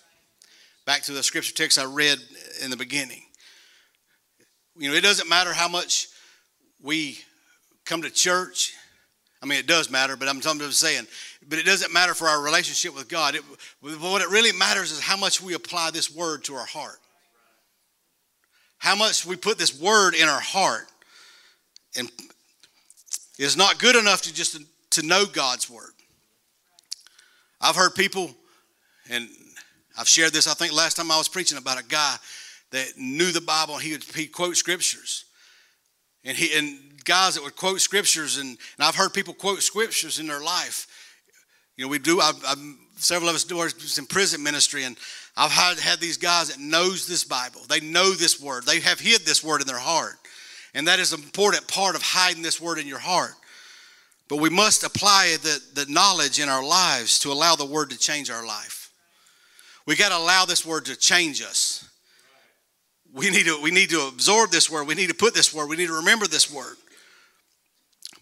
Back 0.86 1.04
to 1.04 1.12
the 1.12 1.24
scripture 1.24 1.54
text 1.54 1.78
I 1.78 1.86
read 1.86 2.18
in 2.64 2.70
the 2.70 2.78
beginning. 2.78 3.22
You 4.78 4.90
know, 4.90 4.96
it 4.96 5.02
doesn't 5.02 5.28
matter 5.28 5.54
how 5.54 5.68
much 5.68 6.08
we 6.82 7.20
come 7.88 8.02
to 8.04 8.10
church. 8.10 8.74
I 9.42 9.46
mean, 9.46 9.60
it 9.60 9.68
does 9.68 9.90
matter, 9.90 10.16
but 10.16 10.28
I'm, 10.28 10.42
I'm 10.48 10.72
saying, 10.72 11.06
but 11.48 11.60
it 11.60 11.66
doesn't 11.66 11.94
matter 11.94 12.14
for 12.14 12.28
our 12.28 12.42
relationship 12.42 12.96
with 12.96 13.08
God. 13.08 13.36
It, 13.36 13.44
what 13.82 14.22
it 14.22 14.30
really 14.30 14.52
matters 14.52 14.92
is 14.92 15.00
how 15.00 15.18
much 15.18 15.42
we 15.42 15.54
apply 15.54 15.92
this 15.92 16.14
word 16.14 16.44
to 16.46 16.56
our 16.56 16.66
heart 16.66 17.00
how 18.78 18.96
much 18.96 19.26
we 19.26 19.36
put 19.36 19.58
this 19.58 19.80
word 19.80 20.14
in 20.14 20.28
our 20.28 20.40
heart. 20.40 20.88
And 21.98 22.10
it's 23.38 23.58
not 23.58 23.80
good 23.80 23.96
enough 23.96 24.22
to 24.24 24.34
just 24.34 24.60
to 24.92 25.06
know 25.06 25.26
God's 25.26 25.70
word. 25.70 25.92
I've 27.60 27.76
heard 27.76 27.96
people, 27.96 28.36
and 29.10 29.28
I've 29.98 30.08
shared 30.08 30.32
this, 30.32 30.48
I 30.48 30.54
think 30.54 30.74
last 30.74 30.96
time 30.96 31.12
I 31.12 31.18
was 31.18 31.28
preaching 31.28 31.58
about 31.58 31.80
a 31.80 31.84
guy 31.84 32.16
that 32.72 32.98
knew 32.98 33.32
the 33.32 33.42
Bible, 33.42 33.78
he 33.78 33.94
would 33.94 34.04
he'd 34.04 34.28
quote 34.28 34.56
scriptures. 34.58 35.26
And 36.24 36.38
he 36.38 36.56
and 36.58 36.80
guys 37.08 37.34
that 37.36 37.44
would 37.44 37.56
quote 37.56 37.82
scriptures, 37.82 38.38
and, 38.38 38.50
and 38.50 38.58
I've 38.80 38.96
heard 38.96 39.14
people 39.14 39.34
quote 39.34 39.64
scriptures 39.64 40.20
in 40.20 40.28
their 40.28 40.42
life. 40.42 40.86
You 41.76 41.86
know, 41.86 41.90
we 41.90 42.00
do, 42.00 42.20
I've, 42.20 42.44
I've, 42.46 42.58
several 42.98 43.30
of 43.30 43.36
us 43.36 43.44
do 43.44 43.62
in 43.62 44.06
prison 44.06 44.44
ministry, 44.44 44.84
and 44.84 44.98
I've 45.36 45.52
had, 45.52 45.80
had 45.80 46.00
these 46.00 46.18
guys 46.18 46.50
that 46.50 46.60
knows 46.60 47.08
this 47.08 47.24
Bible. 47.24 47.62
They 47.68 47.80
know 47.80 48.12
this 48.12 48.42
word. 48.42 48.66
They 48.66 48.80
have 48.82 49.00
hid 49.00 49.22
this 49.22 49.44
word 49.44 49.62
in 49.62 49.68
their 49.68 49.78
heart. 49.78 50.16
And 50.74 50.88
that 50.88 51.00
is 51.00 51.14
an 51.14 51.22
important 51.22 51.68
part 51.68 51.96
of 51.96 52.02
hiding 52.02 52.44
this 52.44 52.60
word 52.60 52.78
in 52.78 52.88
your 52.88 53.00
heart. 53.00 53.34
But 54.28 54.38
we 54.38 54.50
must 54.50 54.84
apply 54.84 55.38
the, 55.42 55.62
the 55.74 55.92
knowledge 55.92 56.40
in 56.40 56.50
our 56.50 56.64
lives 56.64 57.20
to 57.20 57.32
allow 57.32 57.56
the 57.56 57.66
word 57.66 57.92
to 57.92 57.98
change 57.98 58.30
our 58.30 58.46
life. 58.46 58.92
We 59.86 59.96
got 59.96 60.10
to 60.10 60.18
allow 60.18 60.46
this 60.46 60.66
word 60.66 60.86
to 60.86 60.96
change 60.96 61.42
us. 61.42 61.88
We 63.14 63.30
need 63.30 63.46
to, 63.46 63.62
we 63.62 63.72
need 63.72 63.90
to 63.92 64.08
absorb 64.08 64.52
this 64.52 64.70
word. 64.70 64.86
We 64.86 64.96
need 64.96 65.08
to 65.08 65.16
put 65.16 65.34
this 65.34 65.54
word. 65.54 65.70
We 65.70 65.78
need 65.78 65.88
to 65.88 65.96
remember 65.96 66.28
this 66.28 66.52
word. 66.52 66.76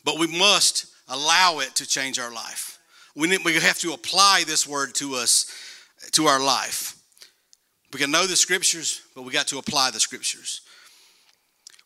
But 0.05 0.19
we 0.19 0.27
must 0.27 0.85
allow 1.09 1.59
it 1.59 1.75
to 1.75 1.87
change 1.87 2.19
our 2.19 2.31
life. 2.31 2.79
We, 3.15 3.27
need, 3.27 3.43
we 3.43 3.55
have 3.55 3.79
to 3.79 3.93
apply 3.93 4.43
this 4.45 4.67
word 4.67 4.93
to 4.95 5.15
us, 5.15 5.51
to 6.11 6.27
our 6.27 6.39
life. 6.39 6.95
We 7.91 7.99
can 7.99 8.11
know 8.11 8.27
the 8.27 8.35
scriptures, 8.35 9.01
but 9.15 9.23
we 9.23 9.31
got 9.31 9.47
to 9.47 9.57
apply 9.57 9.91
the 9.91 9.99
scriptures. 9.99 10.61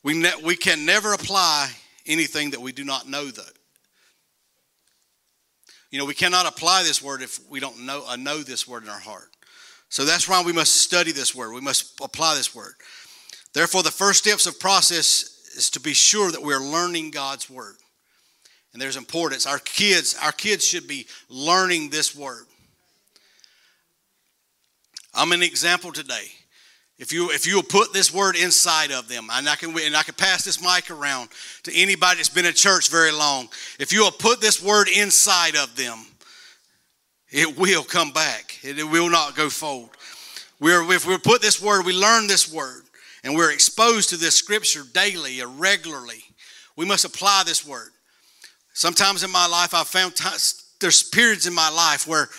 We, 0.03 0.15
ne- 0.15 0.43
we 0.43 0.55
can 0.55 0.85
never 0.85 1.13
apply 1.13 1.69
anything 2.05 2.51
that 2.51 2.61
we 2.61 2.71
do 2.71 2.83
not 2.83 3.07
know, 3.07 3.27
though. 3.27 3.43
You 5.91 5.99
know, 5.99 6.05
we 6.05 6.13
cannot 6.13 6.45
apply 6.45 6.83
this 6.83 7.01
word 7.01 7.21
if 7.21 7.39
we 7.49 7.59
don't 7.59 7.85
know, 7.85 8.03
uh, 8.07 8.15
know 8.15 8.39
this 8.39 8.67
word 8.67 8.83
in 8.83 8.89
our 8.89 8.99
heart. 8.99 9.29
So 9.89 10.05
that's 10.05 10.29
why 10.29 10.43
we 10.43 10.53
must 10.53 10.81
study 10.81 11.11
this 11.11 11.33
word. 11.33 11.53
We 11.53 11.61
must 11.61 11.99
apply 12.01 12.35
this 12.35 12.53
word. 12.53 12.73
Therefore, 13.53 13.81
the 13.81 13.91
first 13.91 14.19
steps 14.19 14.45
of 14.45 14.59
process 14.59 15.51
is 15.55 15.69
to 15.71 15.79
be 15.79 15.93
sure 15.93 16.31
that 16.31 16.43
we're 16.43 16.59
learning 16.59 17.11
God's 17.11 17.49
word. 17.49 17.75
And 18.73 18.81
there's 18.81 18.97
importance. 18.97 19.47
Our 19.47 19.59
kids, 19.59 20.15
our 20.21 20.31
kids 20.31 20.65
should 20.65 20.87
be 20.87 21.07
learning 21.27 21.89
this 21.89 22.15
word. 22.15 22.45
I'm 25.13 25.31
an 25.31 25.41
example 25.41 25.91
today. 25.91 26.27
If 26.99 27.13
you 27.13 27.31
if 27.31 27.47
you'll 27.47 27.63
put 27.63 27.93
this 27.93 28.13
word 28.13 28.35
inside 28.35 28.91
of 28.91 29.07
them, 29.07 29.29
and 29.31 29.47
I 29.47 29.55
can 29.55 29.77
and 29.79 29.95
I 29.95 30.03
can 30.03 30.15
pass 30.15 30.43
this 30.43 30.61
mic 30.61 30.91
around 30.91 31.29
to 31.63 31.73
anybody 31.73 32.17
that's 32.17 32.29
been 32.29 32.45
in 32.45 32.53
church 32.53 32.89
very 32.89 33.11
long. 33.11 33.47
If 33.79 33.93
you 33.93 34.03
will 34.03 34.11
put 34.11 34.41
this 34.41 34.61
word 34.61 34.89
inside 34.89 35.55
of 35.55 35.77
them, 35.77 35.97
it 37.29 37.57
will 37.57 37.83
come 37.83 38.11
back. 38.11 38.59
It, 38.63 38.77
it 38.77 38.83
will 38.83 39.09
not 39.09 39.35
go 39.35 39.49
fold. 39.49 39.91
We're 40.59 40.83
if 40.91 41.07
we 41.07 41.17
put 41.17 41.41
this 41.41 41.61
word, 41.61 41.85
we 41.85 41.93
learn 41.93 42.27
this 42.27 42.53
word, 42.53 42.83
and 43.23 43.33
we're 43.33 43.51
exposed 43.51 44.09
to 44.09 44.17
this 44.17 44.35
scripture 44.35 44.83
daily 44.93 45.41
or 45.41 45.47
regularly. 45.47 46.23
We 46.75 46.85
must 46.85 47.05
apply 47.05 47.43
this 47.45 47.65
word. 47.65 47.91
Sometimes 48.79 49.25
in 49.25 49.29
my 49.29 49.45
life, 49.45 49.73
I've 49.73 49.89
found 49.89 50.15
times, 50.15 50.63
there's 50.79 51.03
periods 51.03 51.45
in 51.45 51.53
my 51.53 51.69
life 51.69 52.07
where 52.07 52.29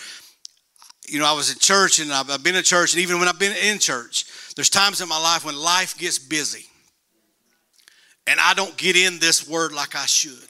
you 1.07 1.19
know, 1.19 1.27
I 1.27 1.33
was 1.33 1.53
in 1.53 1.59
church 1.59 1.99
and 1.99 2.11
I've 2.11 2.41
been 2.41 2.55
in 2.55 2.63
church, 2.63 2.93
and 2.93 3.01
even 3.03 3.19
when 3.19 3.27
I've 3.27 3.37
been 3.37 3.55
in 3.55 3.77
church, 3.77 4.25
there's 4.55 4.71
times 4.71 5.01
in 5.01 5.07
my 5.07 5.21
life 5.21 5.45
when 5.45 5.55
life 5.55 5.95
gets 5.99 6.17
busy 6.17 6.65
and 8.25 8.39
I 8.39 8.55
don't 8.55 8.75
get 8.75 8.95
in 8.95 9.19
this 9.19 9.47
word 9.47 9.71
like 9.71 9.95
I 9.95 10.07
should. 10.07 10.47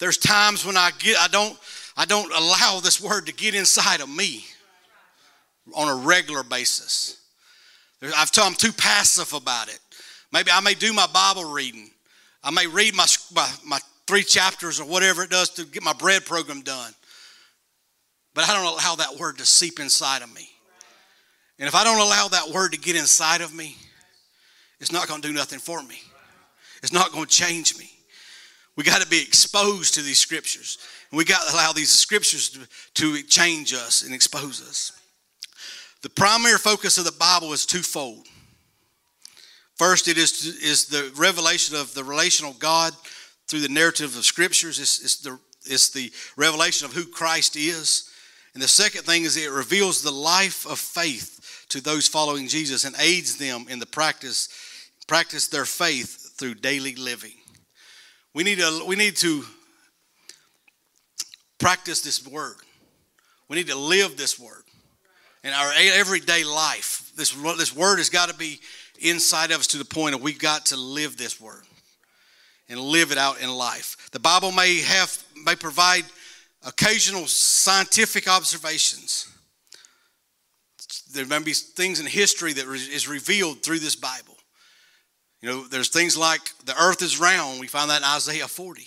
There's 0.00 0.18
times 0.18 0.66
when 0.66 0.76
I 0.76 0.90
get 0.98 1.16
I 1.20 1.28
don't 1.28 1.56
I 1.96 2.06
don't 2.06 2.32
allow 2.32 2.80
this 2.80 3.00
word 3.00 3.26
to 3.26 3.32
get 3.32 3.54
inside 3.54 4.00
of 4.00 4.08
me 4.08 4.46
on 5.76 5.88
a 5.88 5.94
regular 6.04 6.42
basis. 6.42 7.20
I've 8.16 8.32
told 8.32 8.48
I'm 8.48 8.54
too 8.54 8.72
passive 8.72 9.32
about 9.32 9.68
it. 9.68 9.78
Maybe 10.32 10.50
I 10.52 10.58
may 10.58 10.74
do 10.74 10.92
my 10.92 11.06
Bible 11.06 11.44
reading. 11.44 11.92
I 12.46 12.52
may 12.52 12.68
read 12.68 12.94
my, 12.94 13.06
my, 13.34 13.50
my 13.66 13.80
three 14.06 14.22
chapters 14.22 14.78
or 14.78 14.84
whatever 14.84 15.24
it 15.24 15.30
does 15.30 15.50
to 15.50 15.64
get 15.64 15.82
my 15.82 15.92
bread 15.94 16.24
program 16.24 16.62
done. 16.62 16.92
But 18.34 18.48
I 18.48 18.54
don't 18.54 18.72
allow 18.72 18.94
that 18.94 19.18
word 19.18 19.38
to 19.38 19.44
seep 19.44 19.80
inside 19.80 20.22
of 20.22 20.32
me. 20.32 20.48
And 21.58 21.66
if 21.66 21.74
I 21.74 21.82
don't 21.82 21.98
allow 21.98 22.28
that 22.28 22.50
word 22.50 22.70
to 22.70 22.78
get 22.78 22.94
inside 22.94 23.40
of 23.40 23.52
me, 23.52 23.74
it's 24.78 24.92
not 24.92 25.08
going 25.08 25.22
to 25.22 25.26
do 25.26 25.34
nothing 25.34 25.58
for 25.58 25.82
me. 25.82 25.96
It's 26.84 26.92
not 26.92 27.10
going 27.10 27.24
to 27.24 27.30
change 27.30 27.76
me. 27.78 27.90
We 28.76 28.84
got 28.84 29.02
to 29.02 29.08
be 29.08 29.20
exposed 29.20 29.94
to 29.94 30.02
these 30.02 30.20
scriptures. 30.20 30.78
And 31.10 31.18
we 31.18 31.24
got 31.24 31.48
to 31.48 31.52
allow 31.52 31.72
these 31.72 31.90
scriptures 31.90 32.50
to, 32.50 32.60
to 33.16 33.22
change 33.24 33.74
us 33.74 34.02
and 34.02 34.14
expose 34.14 34.62
us. 34.62 34.92
The 36.02 36.10
primary 36.10 36.58
focus 36.58 36.96
of 36.96 37.06
the 37.06 37.16
Bible 37.18 37.52
is 37.52 37.66
twofold. 37.66 38.28
First, 39.76 40.08
it 40.08 40.16
is, 40.16 40.44
is 40.62 40.86
the 40.86 41.12
revelation 41.16 41.76
of 41.76 41.92
the 41.94 42.02
relational 42.02 42.54
God 42.54 42.94
through 43.46 43.60
the 43.60 43.68
narrative 43.68 44.16
of 44.16 44.24
scriptures. 44.24 44.80
It's, 44.80 45.02
it's, 45.02 45.20
the, 45.20 45.38
it's 45.66 45.90
the 45.90 46.10
revelation 46.36 46.86
of 46.86 46.94
who 46.94 47.06
Christ 47.06 47.56
is. 47.56 48.10
And 48.54 48.62
the 48.62 48.68
second 48.68 49.02
thing 49.02 49.24
is 49.24 49.36
it 49.36 49.50
reveals 49.50 50.02
the 50.02 50.10
life 50.10 50.66
of 50.66 50.78
faith 50.78 51.66
to 51.68 51.82
those 51.82 52.08
following 52.08 52.48
Jesus 52.48 52.84
and 52.84 52.96
aids 52.98 53.36
them 53.36 53.66
in 53.68 53.78
the 53.78 53.86
practice 53.86 54.48
practice 55.06 55.46
their 55.46 55.64
faith 55.64 56.34
through 56.36 56.54
daily 56.54 56.94
living. 56.96 57.34
We 58.34 58.44
need 58.44 58.58
to 58.58 58.84
we 58.86 58.96
need 58.96 59.16
to 59.16 59.44
practice 61.58 62.00
this 62.00 62.26
word. 62.26 62.56
We 63.48 63.56
need 63.56 63.68
to 63.68 63.78
live 63.78 64.16
this 64.16 64.38
word 64.38 64.64
in 65.44 65.52
our 65.52 65.72
everyday 65.76 66.44
life. 66.44 67.12
This 67.16 67.32
this 67.56 67.74
word 67.74 67.98
has 67.98 68.10
got 68.10 68.28
to 68.28 68.34
be 68.34 68.60
inside 69.00 69.50
of 69.50 69.60
us 69.60 69.66
to 69.68 69.78
the 69.78 69.84
point 69.84 70.14
of 70.14 70.22
we've 70.22 70.38
got 70.38 70.66
to 70.66 70.76
live 70.76 71.16
this 71.16 71.40
word 71.40 71.62
and 72.68 72.80
live 72.80 73.12
it 73.12 73.18
out 73.18 73.40
in 73.40 73.50
life. 73.50 74.10
The 74.12 74.20
Bible 74.20 74.52
may 74.52 74.80
have 74.80 75.22
may 75.44 75.56
provide 75.56 76.04
occasional 76.64 77.26
scientific 77.26 78.28
observations 78.28 79.28
there 81.16 81.26
may 81.26 81.38
be 81.42 81.52
things 81.52 81.98
in 81.98 82.06
history 82.06 82.52
that 82.52 82.66
is 82.66 83.08
revealed 83.08 83.62
through 83.62 83.78
this 83.78 83.96
Bible. 83.96 84.36
You 85.40 85.48
know, 85.48 85.66
there's 85.66 85.88
things 85.88 86.16
like 86.16 86.40
the 86.64 86.80
earth 86.80 87.02
is 87.02 87.18
round. 87.18 87.60
We 87.60 87.66
find 87.66 87.90
that 87.90 87.98
in 87.98 88.04
Isaiah 88.04 88.48
40. 88.48 88.82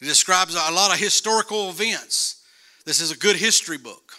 It 0.00 0.04
describes 0.04 0.54
a 0.54 0.72
lot 0.72 0.92
of 0.92 0.98
historical 0.98 1.70
events. 1.70 2.42
This 2.86 3.00
is 3.00 3.10
a 3.10 3.16
good 3.16 3.36
history 3.36 3.78
book. 3.78 4.14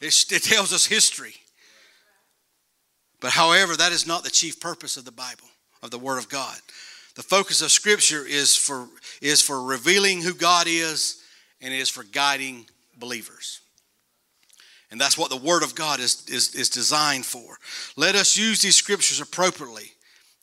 It, 0.00 0.14
it 0.32 0.42
tells 0.42 0.72
us 0.72 0.86
history. 0.86 1.34
But 3.20 3.32
however, 3.32 3.76
that 3.76 3.92
is 3.92 4.06
not 4.06 4.24
the 4.24 4.30
chief 4.30 4.60
purpose 4.60 4.96
of 4.96 5.04
the 5.04 5.12
Bible, 5.12 5.48
of 5.82 5.90
the 5.90 5.98
Word 5.98 6.18
of 6.18 6.28
God. 6.28 6.56
The 7.14 7.22
focus 7.22 7.62
of 7.62 7.70
Scripture 7.70 8.24
is 8.26 8.56
for, 8.56 8.88
is 9.22 9.40
for 9.40 9.62
revealing 9.62 10.22
who 10.22 10.34
God 10.34 10.66
is 10.68 11.22
and 11.60 11.72
it 11.72 11.78
is 11.78 11.88
for 11.88 12.04
guiding 12.04 12.66
believers. 12.98 13.60
And 14.90 15.00
that's 15.00 15.18
what 15.18 15.30
the 15.30 15.36
Word 15.36 15.62
of 15.62 15.74
God 15.74 16.00
is, 16.00 16.24
is, 16.28 16.54
is 16.54 16.68
designed 16.68 17.24
for. 17.24 17.56
Let 17.96 18.14
us 18.14 18.36
use 18.36 18.62
these 18.62 18.76
scriptures 18.76 19.20
appropriately 19.20 19.92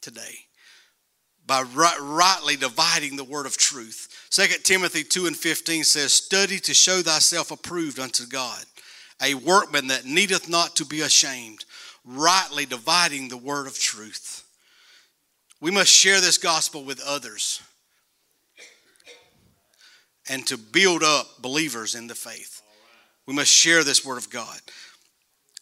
today 0.02 0.46
by 1.52 1.62
right, 1.74 1.98
rightly 2.00 2.56
dividing 2.56 3.16
the 3.16 3.24
word 3.24 3.46
of 3.46 3.58
truth. 3.58 4.30
2 4.30 4.44
Timothy 4.64 5.04
2 5.04 5.28
and 5.28 5.36
15 5.36 5.84
says, 5.84 6.14
Study 6.14 6.60
to 6.60 6.74
show 6.74 7.02
thyself 7.02 7.52
approved 7.52 8.00
unto 8.00 8.26
God, 8.26 8.64
a 9.22 9.34
workman 9.34 9.88
that 9.88 10.06
needeth 10.06 10.50
not 10.50 10.76
to 10.78 10.86
be 10.86 11.02
ashamed, 11.02 11.66
rightly 12.06 12.66
dividing 12.66 13.30
the 13.30 13.38
word 13.38 13.68
of 13.68 13.78
truth. 13.78 14.44
We 15.60 15.72
must 15.72 15.92
share 15.92 16.20
this 16.20 16.38
gospel 16.38 16.84
with 16.84 17.02
others 17.06 17.62
and 20.30 20.46
to 20.48 20.58
build 20.58 21.04
up 21.04 21.42
believers 21.42 21.96
in 21.96 22.08
the 22.08 22.16
faith. 22.16 22.62
We 23.28 23.34
must 23.34 23.52
share 23.52 23.84
this 23.84 24.04
word 24.04 24.18
of 24.18 24.30
God. 24.30 24.60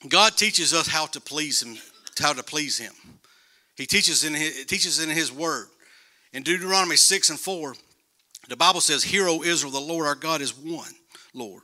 God 0.08 0.38
teaches 0.38 0.74
us 0.74 0.88
how 0.88 1.08
to 1.08 1.20
please 1.20 1.62
him, 1.62 1.78
how 2.18 2.34
to 2.34 2.44
please 2.44 2.78
him. 2.78 2.94
He 3.76 3.86
teaches 3.86 4.24
in 4.24 4.34
his, 4.34 4.66
teaches 4.66 5.00
in 5.00 5.10
his 5.10 5.32
word. 5.32 5.68
In 6.32 6.44
Deuteronomy 6.44 6.96
6 6.96 7.30
and 7.32 7.40
4, 7.40 7.76
the 8.48 8.56
Bible 8.56 8.82
says, 8.82 9.04
Hear, 9.04 9.28
O 9.28 9.44
Israel, 9.44 9.72
the 9.72 9.80
Lord 9.80 10.06
our 10.06 10.16
God 10.16 10.42
is 10.42 10.58
one, 10.58 10.92
Lord. 11.34 11.64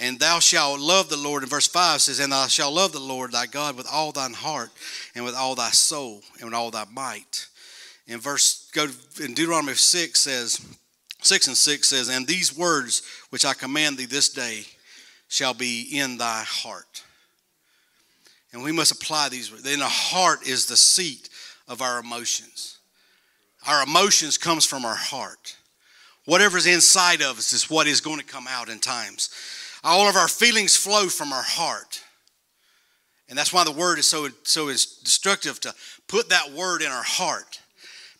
And 0.00 0.18
thou 0.18 0.40
shalt 0.40 0.80
love 0.80 1.08
the 1.08 1.16
Lord. 1.16 1.42
In 1.42 1.48
verse 1.48 1.68
5 1.68 2.02
says, 2.02 2.18
And 2.18 2.32
thou 2.32 2.46
shalt 2.48 2.74
love 2.74 2.92
the 2.92 2.98
Lord 3.00 3.32
thy 3.32 3.46
God 3.46 3.76
with 3.76 3.86
all 3.90 4.10
thine 4.12 4.32
heart, 4.32 4.70
and 5.14 5.24
with 5.24 5.34
all 5.34 5.54
thy 5.54 5.70
soul, 5.70 6.22
and 6.40 6.46
with 6.46 6.54
all 6.54 6.70
thy 6.70 6.84
might. 6.92 7.46
In 8.06 8.18
verse 8.20 8.68
go 8.72 8.84
in 9.22 9.34
Deuteronomy 9.34 9.74
6 9.74 10.20
says, 10.20 10.60
6 11.22 11.48
and 11.48 11.56
6 11.56 11.88
says, 11.88 12.08
And 12.08 12.26
these 12.26 12.56
words 12.56 13.02
which 13.30 13.44
I 13.44 13.54
command 13.54 13.96
thee 13.96 14.06
this 14.06 14.28
day 14.28 14.64
shall 15.28 15.54
be 15.54 15.88
in 15.98 16.18
thy 16.18 16.42
heart. 16.46 17.02
And 18.52 18.62
we 18.62 18.72
must 18.72 18.92
apply 18.92 19.30
these 19.30 19.50
words. 19.50 19.64
Then 19.64 19.78
the 19.78 19.86
heart 19.86 20.46
is 20.46 20.66
the 20.66 20.76
seat 20.76 21.28
of 21.66 21.82
our 21.82 21.98
emotions. 21.98 22.78
Our 23.66 23.82
emotions 23.82 24.36
comes 24.36 24.66
from 24.66 24.84
our 24.84 24.94
heart. 24.94 25.56
Whatever's 26.26 26.66
inside 26.66 27.22
of 27.22 27.38
us 27.38 27.52
is 27.52 27.70
what 27.70 27.86
is 27.86 28.00
going 28.00 28.18
to 28.18 28.24
come 28.24 28.46
out 28.48 28.68
in 28.68 28.78
times. 28.78 29.30
All 29.84 30.08
of 30.08 30.16
our 30.16 30.28
feelings 30.28 30.76
flow 30.76 31.08
from 31.08 31.32
our 31.32 31.42
heart. 31.42 32.02
And 33.28 33.38
that's 33.38 33.52
why 33.52 33.64
the 33.64 33.72
word 33.72 33.98
is 33.98 34.06
so, 34.06 34.28
so 34.42 34.68
destructive 34.68 35.60
to 35.60 35.74
put 36.08 36.30
that 36.30 36.52
word 36.52 36.82
in 36.82 36.88
our 36.88 37.02
heart. 37.02 37.60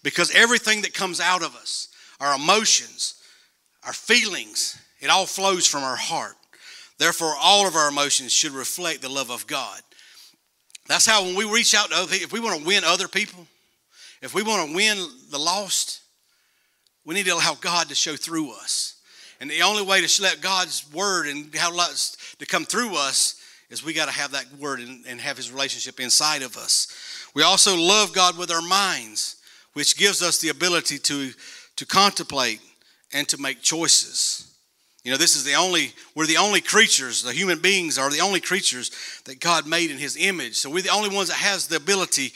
Because 0.02 0.30
everything 0.34 0.82
that 0.82 0.92
comes 0.92 1.20
out 1.20 1.42
of 1.42 1.56
us, 1.56 1.88
our 2.20 2.34
emotions, 2.34 3.14
our 3.84 3.92
feelings, 3.92 4.78
it 5.00 5.08
all 5.08 5.26
flows 5.26 5.66
from 5.66 5.82
our 5.82 5.96
heart. 5.96 6.36
Therefore, 6.98 7.34
all 7.40 7.66
of 7.66 7.74
our 7.74 7.88
emotions 7.88 8.32
should 8.32 8.52
reflect 8.52 9.02
the 9.02 9.08
love 9.08 9.30
of 9.30 9.46
God. 9.46 9.80
That's 10.86 11.06
how 11.06 11.22
when 11.22 11.34
we 11.34 11.50
reach 11.50 11.74
out 11.74 11.88
to 11.88 11.96
other 11.96 12.08
people, 12.08 12.24
if 12.24 12.32
we 12.32 12.40
want 12.40 12.60
to 12.60 12.66
win 12.66 12.84
other 12.84 13.08
people, 13.08 13.46
if 14.20 14.34
we 14.34 14.42
want 14.42 14.68
to 14.68 14.76
win 14.76 14.98
the 15.30 15.38
lost, 15.38 16.02
we 17.04 17.14
need 17.14 17.26
to 17.26 17.32
allow 17.32 17.56
God 17.60 17.88
to 17.88 17.94
show 17.94 18.16
through 18.16 18.52
us. 18.52 19.00
And 19.40 19.50
the 19.50 19.62
only 19.62 19.82
way 19.82 20.04
to 20.06 20.22
let 20.22 20.40
God's 20.40 20.90
word 20.92 21.26
and 21.26 21.54
how 21.54 21.70
to 21.70 22.46
come 22.46 22.64
through 22.64 22.96
us 22.96 23.40
is 23.70 23.84
we 23.84 23.92
got 23.92 24.06
to 24.06 24.12
have 24.12 24.32
that 24.32 24.46
word 24.58 24.80
and, 24.80 25.04
and 25.06 25.20
have 25.20 25.36
his 25.36 25.50
relationship 25.50 26.00
inside 26.00 26.42
of 26.42 26.56
us. 26.56 26.88
We 27.34 27.42
also 27.42 27.76
love 27.76 28.12
God 28.12 28.38
with 28.38 28.50
our 28.50 28.62
minds, 28.62 29.36
which 29.72 29.96
gives 29.96 30.22
us 30.22 30.38
the 30.38 30.50
ability 30.50 30.98
to, 30.98 31.30
to 31.76 31.86
contemplate 31.86 32.60
and 33.12 33.28
to 33.28 33.40
make 33.40 33.60
choices. 33.60 34.54
You 35.02 35.10
know, 35.10 35.18
this 35.18 35.36
is 35.36 35.44
the 35.44 35.54
only, 35.54 35.92
we're 36.14 36.26
the 36.26 36.38
only 36.38 36.62
creatures, 36.62 37.22
the 37.22 37.32
human 37.32 37.58
beings 37.58 37.98
are 37.98 38.10
the 38.10 38.20
only 38.20 38.40
creatures 38.40 38.90
that 39.26 39.38
God 39.38 39.66
made 39.66 39.90
in 39.90 39.98
his 39.98 40.16
image. 40.16 40.54
So 40.54 40.70
we're 40.70 40.82
the 40.82 40.88
only 40.88 41.14
ones 41.14 41.28
that 41.28 41.36
has 41.36 41.66
the 41.66 41.76
ability 41.76 42.32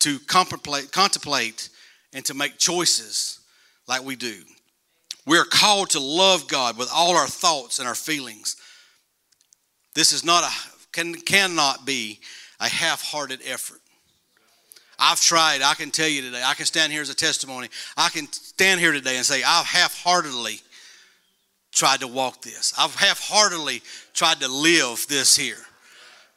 to 0.00 0.18
contemplate, 0.20 0.92
contemplate 0.92 1.68
and 2.12 2.24
to 2.26 2.34
make 2.34 2.58
choices 2.58 3.40
like 3.88 4.04
we 4.04 4.14
do. 4.14 4.42
We 5.26 5.38
are 5.38 5.44
called 5.44 5.90
to 5.90 6.00
love 6.00 6.48
God 6.48 6.76
with 6.76 6.90
all 6.92 7.16
our 7.16 7.28
thoughts 7.28 7.78
and 7.78 7.86
our 7.86 7.94
feelings. 7.94 8.56
This 9.94 10.12
is 10.12 10.24
not 10.24 10.44
a 10.44 10.50
can 10.92 11.14
cannot 11.14 11.86
be 11.86 12.20
a 12.60 12.68
half-hearted 12.68 13.40
effort. 13.46 13.80
I've 14.98 15.20
tried. 15.20 15.62
I 15.62 15.74
can 15.74 15.90
tell 15.90 16.08
you 16.08 16.22
today. 16.22 16.42
I 16.44 16.54
can 16.54 16.66
stand 16.66 16.92
here 16.92 17.02
as 17.02 17.08
a 17.08 17.14
testimony. 17.14 17.68
I 17.96 18.08
can 18.08 18.30
stand 18.30 18.80
here 18.80 18.92
today 18.92 19.16
and 19.16 19.24
say 19.24 19.42
I've 19.42 19.66
half-heartedly 19.66 20.60
tried 21.72 22.00
to 22.00 22.08
walk 22.08 22.42
this. 22.42 22.74
I've 22.78 22.94
half-heartedly 22.94 23.82
tried 24.12 24.40
to 24.40 24.48
live 24.48 25.06
this 25.08 25.36
here. 25.36 25.56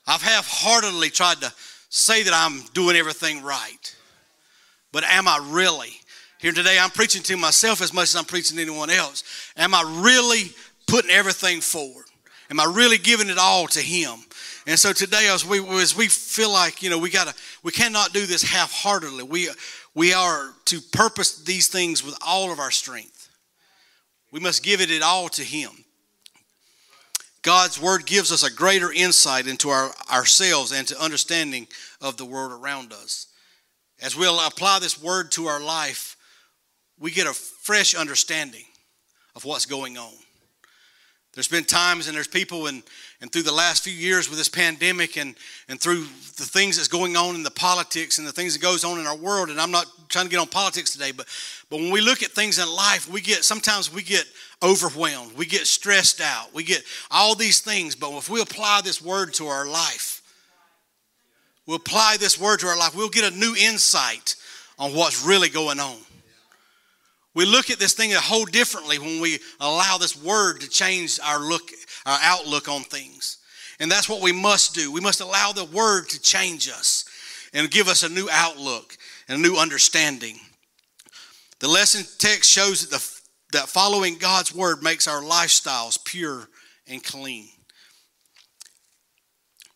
I've 0.08 0.22
half-heartedly 0.22 1.10
tried 1.10 1.42
to 1.42 1.54
say 1.90 2.24
that 2.24 2.34
I'm 2.34 2.62
doing 2.74 2.96
everything 2.96 3.44
right. 3.44 3.96
But 4.92 5.04
am 5.04 5.28
I 5.28 5.46
really? 5.52 5.94
Here 6.46 6.54
today, 6.54 6.78
I'm 6.80 6.92
preaching 6.92 7.24
to 7.24 7.38
myself 7.38 7.82
as 7.82 7.92
much 7.92 8.04
as 8.04 8.16
I'm 8.16 8.24
preaching 8.24 8.58
to 8.58 8.62
anyone 8.62 8.92
else. 8.92 9.24
Am 9.58 9.74
I 9.74 9.82
really 10.06 10.52
putting 10.86 11.10
everything 11.10 11.60
forward? 11.60 12.06
Am 12.52 12.60
I 12.60 12.66
really 12.66 13.00
giving 13.00 13.30
it 13.30 13.40
all 13.40 13.66
to 13.70 13.82
Him? 13.82 14.20
And 14.68 14.78
so 14.78 14.94
today, 14.94 15.28
as 15.34 15.44
we 15.44 15.58
as 15.82 15.98
we 15.98 16.08
feel 16.08 16.54
like 16.54 16.84
you 16.84 16.92
know 16.92 17.00
we 17.00 17.10
gotta 17.10 17.34
we 17.64 17.72
cannot 17.72 18.14
do 18.14 18.28
this 18.28 18.44
half-heartedly. 18.44 19.24
We 19.24 19.50
we 19.96 20.14
are 20.14 20.54
to 20.66 20.82
purpose 20.82 21.42
these 21.42 21.68
things 21.68 22.06
with 22.06 22.16
all 22.24 22.52
of 22.52 22.60
our 22.60 22.70
strength. 22.70 23.28
We 24.32 24.40
must 24.40 24.62
give 24.62 24.82
it, 24.82 24.92
it 24.92 25.02
all 25.02 25.30
to 25.30 25.44
Him. 25.44 25.72
God's 27.42 27.82
word 27.82 28.06
gives 28.06 28.32
us 28.32 28.44
a 28.44 28.54
greater 28.54 28.92
insight 28.92 29.48
into 29.48 29.70
our, 29.70 29.90
ourselves 30.14 30.72
and 30.72 30.88
to 30.90 31.04
understanding 31.04 31.66
of 32.02 32.18
the 32.18 32.26
world 32.26 32.52
around 32.52 32.94
us. 32.94 33.30
As 34.00 34.16
we'll 34.16 34.40
apply 34.46 34.78
this 34.78 35.02
word 35.02 35.32
to 35.32 35.48
our 35.48 35.60
life, 35.60 36.15
we 37.00 37.12
get 37.12 37.28
a 37.28 37.34
fresh 37.34 37.96
understanding 37.96 38.66
of 39.36 39.46
what's 39.46 39.66
going 39.66 39.98
on. 39.98 40.14
There's 41.34 41.50
been 41.50 41.66
times 41.66 42.08
and 42.08 42.16
there's 42.16 42.30
people 42.30 42.68
and 42.68 42.82
and 43.22 43.32
through 43.32 43.44
the 43.44 43.52
last 43.52 43.84
few 43.84 43.94
years 43.94 44.30
with 44.30 44.38
this 44.38 44.50
pandemic 44.50 45.18
and 45.18 45.36
and 45.68 45.80
through 45.80 46.02
the 46.38 46.46
things 46.46 46.78
that's 46.78 46.88
going 46.88 47.18
on 47.18 47.36
in 47.36 47.44
the 47.44 47.52
politics 47.52 48.18
and 48.18 48.28
the 48.28 48.32
things 48.32 48.54
that 48.54 48.62
goes 48.62 48.84
on 48.84 49.00
in 49.00 49.06
our 49.06 49.18
world 49.18 49.50
and 49.50 49.60
I'm 49.60 49.72
not 49.72 49.86
trying 50.10 50.26
to 50.26 50.32
get 50.32 50.40
on 50.40 50.48
politics 50.48 50.94
today 50.94 51.12
but 51.12 51.26
but 51.70 51.80
when 51.80 51.92
we 51.92 52.02
look 52.02 52.24
at 52.24 52.32
things 52.32 52.60
in 52.60 52.68
life 52.74 53.10
we 53.10 53.22
get 53.22 53.44
sometimes 53.44 53.94
we 53.94 54.02
get 54.02 54.26
overwhelmed 54.64 55.36
we 55.36 55.46
get 55.46 55.68
stressed 55.68 56.22
out 56.22 56.54
we 56.54 56.64
get 56.64 56.84
all 57.12 57.36
these 57.36 57.60
things 57.60 57.96
but 57.96 58.12
if 58.12 58.30
we 58.30 58.42
apply 58.42 58.82
this 58.84 59.02
word 59.02 59.34
to 59.34 59.48
our 59.48 59.68
life 59.68 60.22
we'll 61.66 61.78
apply 61.78 62.16
this 62.20 62.40
word 62.40 62.60
to 62.60 62.68
our 62.68 62.78
life 62.78 62.96
we'll 62.96 63.10
get 63.10 63.34
a 63.34 63.38
new 63.38 63.56
insight 63.60 64.36
on 64.78 64.94
what's 64.94 65.26
really 65.26 65.50
going 65.50 65.80
on 65.80 65.98
we 67.36 67.46
look 67.46 67.70
at 67.70 67.80
this 67.80 67.94
thing 67.94 68.14
a 68.14 68.20
whole 68.20 68.46
differently 68.46 68.98
when 68.98 69.20
we 69.20 69.40
allow 69.60 69.98
this 69.98 70.22
word 70.22 70.62
to 70.62 70.70
change 70.70 71.20
our 71.24 71.40
look, 71.40 71.70
our 72.06 72.18
outlook 72.22 72.70
on 72.70 72.82
things. 72.82 73.40
And 73.80 73.92
that's 73.92 74.08
what 74.08 74.22
we 74.22 74.32
must 74.32 74.74
do. 74.74 74.90
We 74.92 75.02
must 75.02 75.20
allow 75.20 75.52
the 75.52 75.66
word 75.66 76.08
to 76.10 76.22
change 76.22 76.70
us 76.70 77.04
and 77.54 77.70
give 77.70 77.90
us 77.90 78.04
a 78.04 78.10
new 78.10 78.30
outlook 78.32 78.98
and 79.28 79.38
a 79.40 79.42
new 79.42 79.58
understanding. 79.58 80.38
The 81.60 81.68
lesson 81.68 82.06
text 82.20 82.50
shows 82.50 82.88
that, 82.88 82.98
the, 82.98 83.58
that 83.58 83.68
following 83.68 84.18
God's 84.18 84.56
word 84.56 84.82
makes 84.82 85.06
our 85.08 85.22
lifestyles 85.22 86.04
pure 86.06 86.48
and 86.88 87.04
clean. 87.04 87.50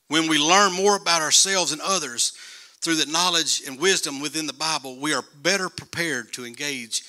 When 0.07 0.29
we 0.29 0.39
learn 0.39 0.73
more 0.73 0.95
about 0.95 1.21
ourselves 1.21 1.73
and 1.73 1.81
others 1.81 2.33
through 2.81 2.95
the 2.95 3.11
knowledge 3.11 3.63
and 3.67 3.79
wisdom 3.79 4.21
within 4.21 4.47
the 4.47 4.53
Bible, 4.53 4.97
we 4.97 5.13
are 5.13 5.23
better 5.41 5.67
prepared 5.67 6.31
to 6.33 6.45
engage 6.45 7.03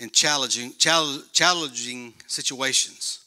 in 0.00 0.10
challenging, 0.10 0.72
challenging 0.78 2.14
situations. 2.26 3.20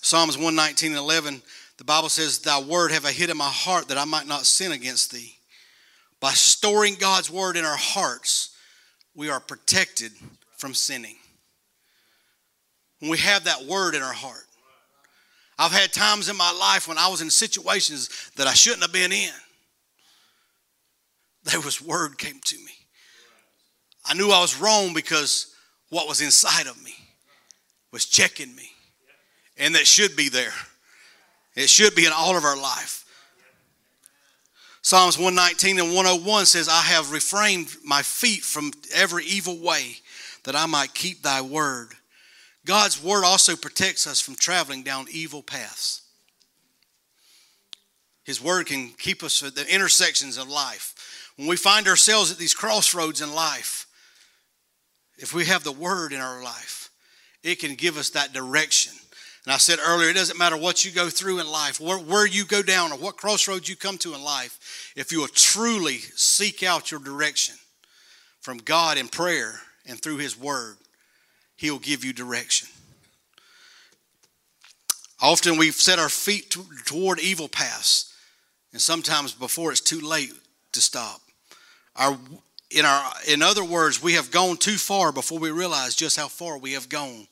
Psalms 0.00 0.36
119 0.36 0.90
and 0.92 0.98
11, 0.98 1.42
the 1.78 1.84
Bible 1.84 2.08
says, 2.08 2.38
Thy 2.38 2.60
word 2.60 2.92
have 2.92 3.04
I 3.04 3.10
hid 3.10 3.30
in 3.30 3.36
my 3.36 3.50
heart 3.50 3.88
that 3.88 3.98
I 3.98 4.04
might 4.04 4.28
not 4.28 4.46
sin 4.46 4.72
against 4.72 5.12
thee. 5.12 5.34
By 6.20 6.30
storing 6.30 6.94
God's 6.94 7.30
word 7.30 7.56
in 7.56 7.64
our 7.64 7.76
hearts, 7.76 8.56
we 9.14 9.28
are 9.30 9.40
protected 9.40 10.12
from 10.56 10.74
sinning. 10.74 11.16
When 13.00 13.10
we 13.10 13.18
have 13.18 13.44
that 13.44 13.64
word 13.64 13.94
in 13.94 14.02
our 14.02 14.12
heart. 14.12 14.46
I've 15.58 15.72
had 15.72 15.92
times 15.92 16.28
in 16.28 16.36
my 16.36 16.52
life 16.52 16.88
when 16.88 16.98
I 16.98 17.08
was 17.08 17.20
in 17.20 17.30
situations 17.30 18.30
that 18.36 18.46
I 18.46 18.54
shouldn't 18.54 18.82
have 18.82 18.92
been 18.92 19.12
in. 19.12 19.30
There 21.44 21.60
was 21.60 21.82
word 21.82 22.18
came 22.18 22.40
to 22.44 22.56
me. 22.56 22.83
I 24.04 24.14
knew 24.14 24.30
I 24.30 24.40
was 24.40 24.60
wrong 24.60 24.94
because 24.94 25.54
what 25.90 26.08
was 26.08 26.20
inside 26.20 26.66
of 26.66 26.82
me 26.82 26.94
was 27.92 28.06
checking 28.06 28.54
me. 28.54 28.70
And 29.56 29.74
that 29.74 29.86
should 29.86 30.16
be 30.16 30.28
there. 30.28 30.52
It 31.54 31.68
should 31.68 31.94
be 31.94 32.06
in 32.06 32.12
all 32.12 32.36
of 32.36 32.44
our 32.44 32.56
life. 32.56 33.04
Psalms 34.82 35.16
119 35.16 35.78
and 35.78 35.94
101 35.94 36.46
says, 36.46 36.68
I 36.68 36.82
have 36.82 37.12
refrained 37.12 37.68
my 37.84 38.02
feet 38.02 38.42
from 38.42 38.72
every 38.92 39.24
evil 39.24 39.58
way 39.58 39.96
that 40.42 40.54
I 40.54 40.66
might 40.66 40.92
keep 40.92 41.22
thy 41.22 41.40
word. 41.40 41.90
God's 42.66 43.02
word 43.02 43.24
also 43.24 43.56
protects 43.56 44.06
us 44.06 44.20
from 44.20 44.34
traveling 44.34 44.82
down 44.82 45.06
evil 45.10 45.42
paths. 45.42 46.02
His 48.24 48.42
word 48.42 48.66
can 48.66 48.90
keep 48.98 49.22
us 49.22 49.42
at 49.42 49.54
the 49.54 49.72
intersections 49.72 50.36
of 50.36 50.48
life. 50.48 51.32
When 51.36 51.46
we 51.46 51.56
find 51.56 51.86
ourselves 51.88 52.30
at 52.30 52.38
these 52.38 52.54
crossroads 52.54 53.20
in 53.20 53.34
life, 53.34 53.86
if 55.18 55.32
we 55.32 55.44
have 55.46 55.64
the 55.64 55.72
word 55.72 56.12
in 56.12 56.20
our 56.20 56.42
life, 56.42 56.90
it 57.42 57.60
can 57.60 57.74
give 57.74 57.96
us 57.96 58.10
that 58.10 58.32
direction. 58.32 58.92
And 59.44 59.52
I 59.52 59.58
said 59.58 59.78
earlier, 59.86 60.08
it 60.08 60.14
doesn't 60.14 60.38
matter 60.38 60.56
what 60.56 60.84
you 60.84 60.90
go 60.90 61.10
through 61.10 61.40
in 61.40 61.46
life, 61.46 61.78
where, 61.78 61.98
where 61.98 62.26
you 62.26 62.44
go 62.44 62.62
down, 62.62 62.92
or 62.92 62.98
what 62.98 63.18
crossroads 63.18 63.68
you 63.68 63.76
come 63.76 63.98
to 63.98 64.14
in 64.14 64.22
life, 64.24 64.92
if 64.96 65.12
you 65.12 65.20
will 65.20 65.28
truly 65.28 65.98
seek 65.98 66.62
out 66.62 66.90
your 66.90 67.00
direction 67.00 67.54
from 68.40 68.58
God 68.58 68.96
in 68.96 69.08
prayer 69.08 69.60
and 69.86 70.00
through 70.00 70.16
His 70.16 70.38
Word, 70.38 70.76
He'll 71.56 71.78
give 71.78 72.04
you 72.04 72.12
direction. 72.12 72.68
Often 75.20 75.58
we've 75.58 75.74
set 75.74 75.98
our 75.98 76.08
feet 76.08 76.56
toward 76.86 77.20
evil 77.20 77.48
paths, 77.48 78.14
and 78.72 78.80
sometimes 78.80 79.32
before 79.32 79.72
it's 79.72 79.80
too 79.80 80.00
late 80.00 80.32
to 80.72 80.80
stop. 80.80 81.20
Our 81.96 82.18
in 82.74 82.84
our 82.84 83.12
in 83.28 83.40
other 83.40 83.64
words 83.64 84.02
we 84.02 84.14
have 84.14 84.30
gone 84.30 84.56
too 84.56 84.76
far 84.76 85.12
before 85.12 85.38
we 85.38 85.50
realize 85.50 85.94
just 85.94 86.16
how 86.16 86.28
far 86.28 86.58
we 86.58 86.72
have 86.72 86.88
gone. 86.88 87.26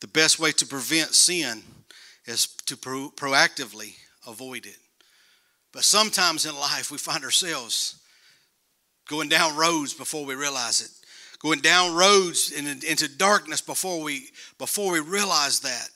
The 0.00 0.08
best 0.08 0.38
way 0.38 0.52
to 0.52 0.66
prevent 0.66 1.14
sin 1.14 1.62
is 2.26 2.46
to 2.66 2.76
pro- 2.76 3.10
proactively 3.10 3.94
avoid 4.26 4.66
it. 4.66 4.76
But 5.72 5.84
sometimes 5.84 6.44
in 6.44 6.54
life 6.54 6.90
we 6.90 6.98
find 6.98 7.24
ourselves 7.24 7.96
going 9.08 9.28
down 9.28 9.56
roads 9.56 9.94
before 9.94 10.26
we 10.26 10.34
realize 10.34 10.80
it. 10.82 10.90
Going 11.38 11.60
down 11.60 11.94
roads 11.94 12.52
in, 12.52 12.66
into 12.66 13.08
darkness 13.08 13.62
before 13.62 14.02
we 14.02 14.28
before 14.58 14.92
we 14.92 15.00
realize 15.00 15.60
that. 15.60 15.88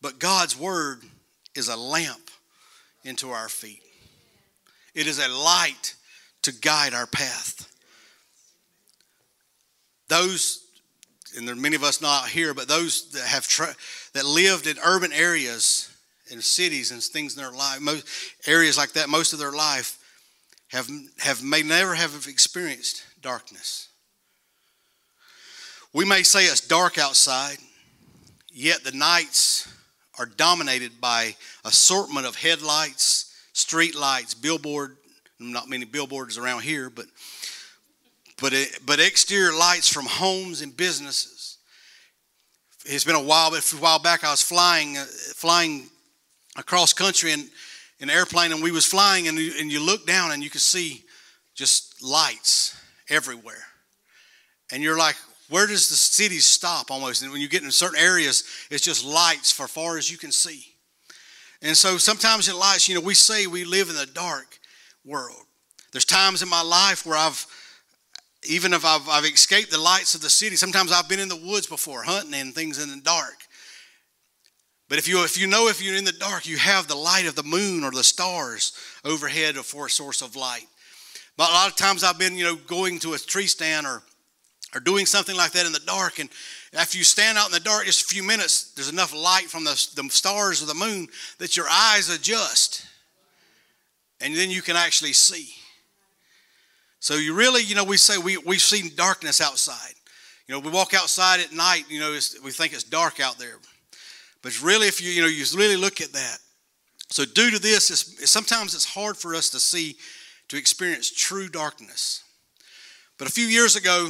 But 0.00 0.18
god's 0.18 0.58
word 0.58 1.02
is 1.54 1.68
a 1.68 1.76
lamp 1.76 2.30
into 3.04 3.30
our 3.30 3.50
feet. 3.50 3.82
It 4.94 5.06
is 5.06 5.18
a 5.18 5.28
light 5.28 5.94
to 6.44 6.52
guide 6.52 6.94
our 6.94 7.06
path. 7.06 7.70
Those, 10.08 10.66
and 11.36 11.48
there 11.48 11.54
are 11.54 11.58
many 11.58 11.76
of 11.76 11.82
us 11.82 12.00
not 12.00 12.28
here, 12.28 12.54
but 12.54 12.68
those 12.68 13.10
that 13.10 13.26
have 13.26 13.48
tra- 13.48 13.74
that 14.12 14.24
lived 14.24 14.66
in 14.66 14.76
urban 14.84 15.12
areas 15.12 15.90
in 16.30 16.40
cities 16.40 16.90
and 16.90 17.02
things 17.02 17.36
in 17.36 17.42
their 17.42 17.52
life, 17.52 17.80
most 17.80 18.06
areas 18.46 18.78
like 18.78 18.92
that, 18.92 19.08
most 19.08 19.32
of 19.32 19.38
their 19.38 19.52
life, 19.52 19.98
have 20.68 20.88
have 21.18 21.42
may 21.42 21.62
never 21.62 21.94
have 21.94 22.26
experienced 22.28 23.04
darkness. 23.20 23.88
We 25.92 26.04
may 26.04 26.22
say 26.24 26.44
it's 26.44 26.60
dark 26.60 26.98
outside, 26.98 27.58
yet 28.52 28.82
the 28.84 28.92
nights 28.92 29.72
are 30.18 30.26
dominated 30.26 31.00
by 31.00 31.36
assortment 31.64 32.26
of 32.26 32.36
headlights, 32.36 33.32
street 33.52 33.94
lights, 33.94 34.34
billboard 34.34 34.96
not 35.38 35.68
many 35.68 35.84
billboards 35.84 36.38
around 36.38 36.62
here, 36.62 36.90
but 36.90 37.06
but 38.40 38.52
it, 38.52 38.80
but 38.84 39.00
exterior 39.00 39.52
lights 39.52 39.88
from 39.88 40.06
homes 40.06 40.60
and 40.60 40.76
businesses. 40.76 41.58
It's 42.84 43.04
been 43.04 43.14
a 43.14 43.22
while, 43.22 43.50
but 43.50 43.72
a 43.72 43.76
while 43.76 43.98
back 43.98 44.24
I 44.24 44.30
was 44.30 44.42
flying 44.42 44.96
uh, 44.98 45.04
flying 45.34 45.86
across 46.56 46.92
country 46.92 47.32
in, 47.32 47.48
an 48.00 48.10
airplane, 48.10 48.52
and 48.52 48.62
we 48.62 48.70
was 48.70 48.84
flying, 48.84 49.28
and 49.28 49.38
you, 49.38 49.52
and 49.58 49.70
you 49.70 49.80
look 49.80 50.06
down 50.06 50.32
and 50.32 50.42
you 50.42 50.50
could 50.50 50.60
see 50.60 51.04
just 51.54 52.02
lights 52.02 52.76
everywhere, 53.08 53.64
and 54.72 54.82
you're 54.82 54.98
like, 54.98 55.16
where 55.48 55.66
does 55.66 55.88
the 55.88 55.94
city 55.94 56.38
stop 56.38 56.90
almost? 56.90 57.22
And 57.22 57.30
when 57.30 57.40
you 57.40 57.48
get 57.48 57.62
in 57.62 57.70
certain 57.70 58.00
areas, 58.00 58.44
it's 58.70 58.84
just 58.84 59.04
lights 59.04 59.50
for 59.50 59.68
far 59.68 59.96
as 59.96 60.10
you 60.10 60.18
can 60.18 60.32
see. 60.32 60.66
And 61.62 61.76
so 61.76 61.96
sometimes 61.96 62.48
in 62.48 62.58
lights, 62.58 62.88
you 62.88 62.94
know, 62.94 63.00
we 63.00 63.14
say 63.14 63.46
we 63.46 63.64
live 63.64 63.88
in 63.88 63.94
the 63.94 64.06
dark, 64.06 64.58
world. 65.04 65.42
There's 65.92 66.04
times 66.04 66.42
in 66.42 66.48
my 66.48 66.62
life 66.62 67.06
where 67.06 67.16
I've 67.16 67.46
even 68.46 68.74
if 68.74 68.84
I've, 68.84 69.08
I've 69.08 69.24
escaped 69.24 69.70
the 69.70 69.80
lights 69.80 70.14
of 70.14 70.20
the 70.20 70.28
city, 70.28 70.56
sometimes 70.56 70.92
I've 70.92 71.08
been 71.08 71.20
in 71.20 71.30
the 71.30 71.36
woods 71.36 71.66
before 71.66 72.02
hunting 72.02 72.34
and 72.34 72.54
things 72.54 72.82
in 72.82 72.90
the 72.90 73.00
dark. 73.02 73.36
But 74.88 74.98
if 74.98 75.08
you 75.08 75.24
if 75.24 75.38
you 75.38 75.46
know 75.46 75.68
if 75.68 75.82
you're 75.82 75.96
in 75.96 76.04
the 76.04 76.12
dark, 76.12 76.46
you 76.46 76.58
have 76.58 76.86
the 76.86 76.94
light 76.94 77.26
of 77.26 77.36
the 77.36 77.42
moon 77.42 77.84
or 77.84 77.90
the 77.90 78.04
stars 78.04 78.72
overhead 79.04 79.56
for 79.56 79.86
a 79.86 79.90
source 79.90 80.20
of 80.20 80.36
light. 80.36 80.66
But 81.36 81.50
a 81.50 81.52
lot 81.52 81.68
of 81.68 81.76
times 81.76 82.04
I've 82.04 82.18
been, 82.18 82.36
you 82.36 82.44
know, 82.44 82.54
going 82.54 82.98
to 83.00 83.14
a 83.14 83.18
tree 83.18 83.46
stand 83.46 83.86
or 83.86 84.02
or 84.74 84.80
doing 84.80 85.06
something 85.06 85.36
like 85.36 85.52
that 85.52 85.66
in 85.66 85.72
the 85.72 85.80
dark, 85.80 86.18
and 86.18 86.28
after 86.72 86.98
you 86.98 87.04
stand 87.04 87.38
out 87.38 87.46
in 87.46 87.52
the 87.52 87.60
dark 87.60 87.86
just 87.86 88.02
a 88.02 88.12
few 88.12 88.24
minutes, 88.24 88.72
there's 88.72 88.88
enough 88.88 89.14
light 89.14 89.44
from 89.44 89.62
the, 89.62 89.70
the 89.94 90.08
stars 90.10 90.60
or 90.60 90.66
the 90.66 90.74
moon 90.74 91.06
that 91.38 91.56
your 91.56 91.66
eyes 91.70 92.10
adjust, 92.10 92.84
and 94.24 94.34
then 94.34 94.50
you 94.50 94.62
can 94.62 94.74
actually 94.74 95.12
see. 95.12 95.54
So 96.98 97.16
you 97.16 97.34
really, 97.34 97.62
you 97.62 97.74
know, 97.74 97.84
we 97.84 97.98
say 97.98 98.16
we, 98.16 98.38
we've 98.38 98.62
seen 98.62 98.90
darkness 98.96 99.42
outside. 99.42 99.94
You 100.48 100.54
know, 100.54 100.60
we 100.60 100.70
walk 100.70 100.94
outside 100.94 101.40
at 101.40 101.52
night, 101.52 101.84
you 101.90 102.00
know, 102.00 102.12
we 102.42 102.50
think 102.50 102.72
it's 102.72 102.84
dark 102.84 103.20
out 103.20 103.38
there. 103.38 103.56
But 104.42 104.60
really, 104.62 104.88
if 104.88 105.02
you, 105.02 105.10
you 105.10 105.20
know, 105.20 105.28
you 105.28 105.44
really 105.54 105.76
look 105.76 106.00
at 106.00 106.12
that. 106.14 106.38
So 107.10 107.26
due 107.26 107.50
to 107.50 107.58
this, 107.58 107.90
it's, 107.90 108.30
sometimes 108.30 108.74
it's 108.74 108.86
hard 108.86 109.18
for 109.18 109.34
us 109.34 109.50
to 109.50 109.60
see, 109.60 109.96
to 110.48 110.56
experience 110.56 111.10
true 111.10 111.48
darkness. 111.48 112.24
But 113.18 113.28
a 113.28 113.30
few 113.30 113.46
years 113.46 113.76
ago, 113.76 114.08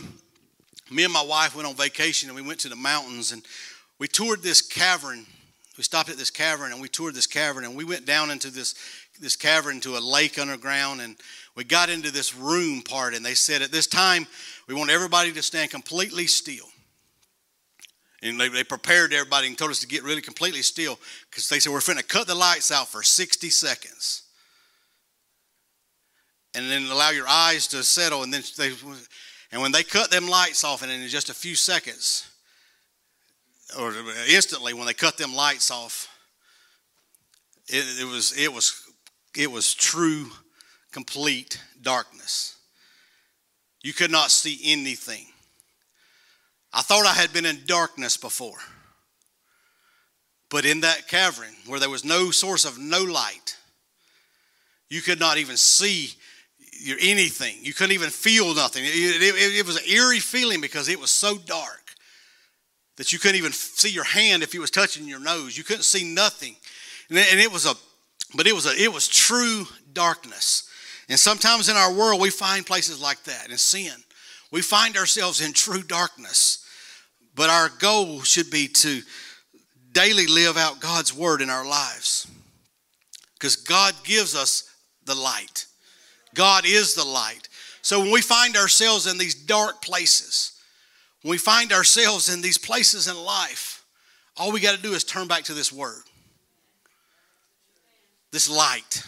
me 0.91 1.03
and 1.03 1.13
my 1.13 1.25
wife 1.25 1.57
went 1.57 1.67
on 1.67 1.75
vacation 1.75 2.29
and 2.29 2.37
we 2.37 2.43
went 2.43 2.61
to 2.61 2.69
the 2.69 2.77
mountains 2.77 3.33
and 3.33 3.43
we 3.99 4.07
toured 4.07 4.43
this 4.43 4.63
cavern. 4.63 5.27
We 5.77 5.83
stopped 5.83 6.09
at 6.09 6.17
this 6.17 6.31
cavern 6.31 6.71
and 6.71 6.81
we 6.81 6.89
toured 6.89 7.15
this 7.15 7.27
cavern 7.27 7.65
and 7.65 7.75
we 7.75 7.85
went 7.85 8.07
down 8.07 8.31
into 8.31 8.51
this 8.51 8.75
this 9.21 9.37
cavern 9.37 9.81
to 9.81 9.97
a 9.97 10.01
lake 10.01 10.39
underground 10.39 11.01
and 11.01 11.17
we 11.55 11.65
got 11.65 11.89
into 11.89 12.11
this 12.11 12.35
room 12.35 12.83
part 12.83 13.15
and 13.15 13.25
they 13.25 13.35
said 13.35 13.63
at 13.63 13.71
this 13.71 13.87
time 13.87 14.27
we 14.67 14.75
want 14.75 14.91
everybody 14.91 15.33
to 15.33 15.43
stand 15.43 15.71
completely 15.71 16.27
still. 16.27 16.67
And 18.23 18.41
they, 18.41 18.49
they 18.49 18.65
prepared 18.65 19.13
everybody 19.13 19.47
and 19.47 19.57
told 19.57 19.71
us 19.71 19.81
to 19.81 19.87
get 19.87 20.03
really 20.03 20.23
completely 20.23 20.63
still 20.63 20.99
because 21.31 21.49
they 21.49 21.61
said 21.61 21.73
we're 21.73 21.81
going 21.81 21.99
to 21.99 22.05
cut 22.05 22.27
the 22.27 22.35
lights 22.35 22.73
out 22.73 22.89
for 22.89 23.03
60 23.03 23.51
seconds. 23.51 24.23
And 26.55 26.71
then 26.71 26.87
allow 26.91 27.11
your 27.11 27.29
eyes 27.29 27.67
to 27.69 27.83
settle 27.83 28.23
and 28.23 28.33
then 28.33 28.43
they 28.57 28.73
and 29.53 29.63
when 29.63 29.73
they 29.73 29.83
cut 29.83 30.11
them 30.11 30.29
lights 30.29 30.65
off 30.65 30.83
and 30.83 30.91
in 30.91 31.07
just 31.09 31.31
a 31.31 31.35
few 31.35 31.55
seconds 31.55 32.29
or 33.79 33.93
instantly 34.29 34.73
when 34.73 34.87
they 34.87 34.95
cut 34.95 35.17
them 35.17 35.35
lights 35.35 35.71
off 35.71 36.09
it, 37.69 37.85
it 38.01 38.05
was 38.05 38.37
it 38.39 38.53
was 38.53 38.84
it 39.37 39.51
was 39.51 39.75
true, 39.75 40.31
complete 40.93 41.61
darkness. 41.83 42.57
You 43.83 43.93
could 43.93 44.11
not 44.11 44.31
see 44.31 44.61
anything. 44.65 45.27
I 46.73 46.83
thought 46.83 47.07
I 47.07 47.13
had 47.13 47.33
been 47.33 47.47
in 47.47 47.61
darkness 47.67 48.17
before. 48.17 48.59
But 50.51 50.65
in 50.65 50.81
that 50.81 51.09
cavern 51.09 51.55
where 51.67 51.81
there 51.81 51.91
was 51.91 52.05
no 52.05 52.31
source 52.31 52.65
of 52.65 52.79
no 52.79 53.03
light, 53.03 53.57
you 54.89 55.01
could 55.03 55.21
not 55.21 55.39
even 55.39 55.57
see 55.57 56.11
anything. 57.01 57.57
You 57.63 57.73
couldn't 57.75 57.95
even 57.95 58.11
feel 58.11 58.55
nothing. 58.55 58.85
It, 58.85 58.91
it, 58.91 59.59
it 59.59 59.67
was 59.67 59.77
an 59.77 59.89
eerie 59.89 60.21
feeling 60.21 60.61
because 60.61 60.89
it 60.89 61.01
was 61.01 61.11
so 61.11 61.39
dark 61.39 61.81
that 62.97 63.13
you 63.13 63.19
couldn't 63.19 63.39
even 63.39 63.53
see 63.53 63.91
your 63.91 64.05
hand 64.05 64.43
if 64.43 64.55
it 64.55 64.61
was 64.61 64.71
touching 64.71 65.09
your 65.09 65.21
nose. 65.21 65.59
You 65.59 65.65
couldn't 65.65 65.83
see 65.83 66.05
nothing. 66.05 66.55
And 67.11 67.19
it 67.19 67.53
was 67.53 67.67
a 67.67 67.75
but 68.35 68.47
it 68.47 68.55
was, 68.55 68.67
a, 68.67 68.83
it 68.83 68.93
was 68.93 69.09
true 69.09 69.67
darkness. 69.93 70.69
And 71.09 71.19
sometimes 71.19 71.69
in 71.69 71.77
our 71.77 71.93
world, 71.93 72.21
we 72.21 72.31
find 72.31 72.65
places 72.65 73.01
like 73.01 73.23
that 73.25 73.51
in 73.51 73.59
sin. 73.59 73.93
We 74.51 74.63
find 74.63 74.97
ourselves 74.97 75.41
in 75.41 75.53
true 75.53 75.83
darkness. 75.83 76.65
But 77.35 77.51
our 77.51 77.69
goal 77.69 78.23
should 78.23 78.51
be 78.51 78.69
to 78.69 79.03
daily 79.93 80.27
live 80.27 80.57
out 80.57 80.81
God's 80.81 81.13
word 81.13 81.43
in 81.43 81.51
our 81.51 81.67
lives. 81.67 82.27
Because 83.35 83.57
God 83.57 83.95
gives 84.05 84.35
us 84.35 84.71
the 85.05 85.15
light, 85.15 85.67
God 86.35 86.65
is 86.67 86.95
the 86.95 87.05
light. 87.05 87.49
So 87.83 88.01
when 88.01 88.11
we 88.11 88.23
find 88.23 88.57
ourselves 88.57 89.07
in 89.07 89.19
these 89.19 89.35
dark 89.35 89.83
places, 89.83 90.59
when 91.21 91.33
we 91.33 91.39
find 91.39 91.71
ourselves 91.71 92.33
in 92.33 92.41
these 92.41 92.57
places 92.57 93.09
in 93.09 93.17
life, 93.17 93.85
all 94.39 94.51
we 94.51 94.61
got 94.61 94.75
to 94.75 94.83
do 94.83 94.95
is 94.95 95.05
turn 95.05 95.29
back 95.29 95.45
to 95.45 95.55
this 95.55 95.71
word 95.71 96.05
this 98.35 98.51
light. 98.51 99.03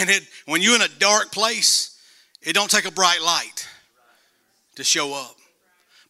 And 0.00 0.08
it, 0.08 0.22
when 0.46 0.62
you're 0.62 0.76
in 0.76 0.82
a 0.82 0.98
dark 0.98 1.30
place, 1.32 2.00
it 2.40 2.54
don't 2.54 2.70
take 2.70 2.86
a 2.86 2.90
bright 2.90 3.20
light 3.20 3.68
to 4.76 4.84
show 4.84 5.12
up. 5.12 5.36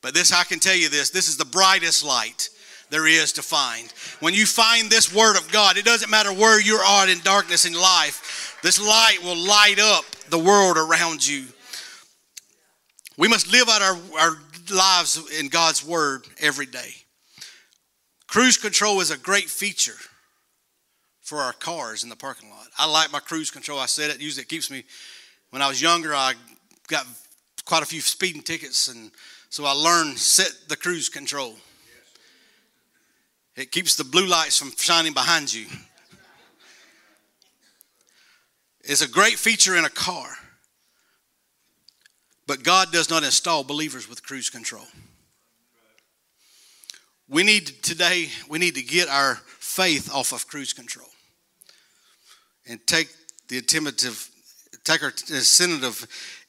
But 0.00 0.14
this, 0.14 0.32
I 0.32 0.44
can 0.44 0.60
tell 0.60 0.76
you 0.76 0.88
this, 0.88 1.10
this 1.10 1.26
is 1.26 1.36
the 1.38 1.44
brightest 1.44 2.04
light 2.04 2.50
there 2.90 3.06
is 3.06 3.32
to 3.32 3.42
find. 3.42 3.90
When 4.20 4.34
you 4.34 4.44
find 4.44 4.90
this 4.90 5.12
word 5.12 5.36
of 5.38 5.50
God, 5.50 5.78
it 5.78 5.86
doesn't 5.86 6.10
matter 6.10 6.32
where 6.32 6.60
you 6.60 6.76
are 6.76 7.08
in 7.08 7.18
darkness 7.20 7.64
in 7.64 7.72
life, 7.72 8.58
this 8.62 8.78
light 8.78 9.18
will 9.24 9.36
light 9.36 9.78
up 9.80 10.04
the 10.28 10.38
world 10.38 10.76
around 10.76 11.26
you. 11.26 11.46
We 13.16 13.26
must 13.26 13.50
live 13.50 13.68
out 13.68 13.80
our, 13.80 13.96
our 14.20 14.38
lives 14.72 15.32
in 15.40 15.48
God's 15.48 15.84
word 15.84 16.26
every 16.40 16.66
day. 16.66 16.94
Cruise 18.26 18.58
control 18.58 19.00
is 19.00 19.10
a 19.10 19.18
great 19.18 19.48
feature 19.48 19.96
for 21.24 21.38
our 21.38 21.54
cars 21.54 22.04
in 22.04 22.10
the 22.10 22.16
parking 22.16 22.50
lot. 22.50 22.66
I 22.78 22.86
like 22.86 23.10
my 23.10 23.18
cruise 23.18 23.50
control. 23.50 23.78
I 23.78 23.86
said 23.86 24.10
it. 24.10 24.20
Usually 24.20 24.42
it 24.42 24.48
keeps 24.48 24.70
me. 24.70 24.84
When 25.50 25.62
I 25.62 25.68
was 25.68 25.80
younger, 25.80 26.14
I 26.14 26.34
got 26.86 27.06
quite 27.64 27.82
a 27.82 27.86
few 27.86 28.02
speeding 28.02 28.42
tickets, 28.42 28.88
and 28.88 29.10
so 29.48 29.64
I 29.64 29.72
learned 29.72 30.18
set 30.18 30.52
the 30.68 30.76
cruise 30.76 31.08
control. 31.08 31.54
It 33.56 33.72
keeps 33.72 33.96
the 33.96 34.04
blue 34.04 34.26
lights 34.26 34.58
from 34.58 34.72
shining 34.76 35.14
behind 35.14 35.52
you. 35.52 35.66
It's 38.82 39.00
a 39.00 39.08
great 39.08 39.38
feature 39.38 39.76
in 39.76 39.86
a 39.86 39.90
car. 39.90 40.28
But 42.46 42.62
God 42.62 42.92
does 42.92 43.08
not 43.08 43.22
install 43.22 43.64
believers 43.64 44.10
with 44.10 44.22
cruise 44.22 44.50
control. 44.50 44.84
We 47.26 47.42
need 47.42 47.68
today, 47.82 48.28
we 48.50 48.58
need 48.58 48.74
to 48.74 48.82
get 48.82 49.08
our 49.08 49.36
faith 49.46 50.12
off 50.12 50.32
of 50.32 50.46
cruise 50.46 50.74
control 50.74 51.08
and 52.66 52.84
take 52.86 53.08
the 53.48 53.58
attentive, 53.58 54.28
take 54.84 55.02
our 55.02 55.12
incentive 55.30 56.06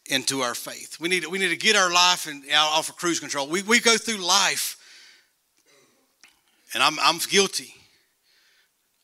into 0.07 0.41
our 0.41 0.55
faith. 0.55 0.97
We 0.99 1.09
need, 1.09 1.25
we 1.25 1.39
need 1.39 1.49
to 1.49 1.57
get 1.57 1.75
our 1.75 1.91
life 1.91 2.27
and 2.27 2.43
off 2.53 2.89
of 2.89 2.95
cruise 2.95 3.19
control. 3.19 3.47
We, 3.47 3.63
we 3.63 3.79
go 3.79 3.97
through 3.97 4.17
life, 4.17 4.77
and 6.73 6.83
I'm, 6.83 6.97
I'm 7.01 7.17
guilty. 7.29 7.73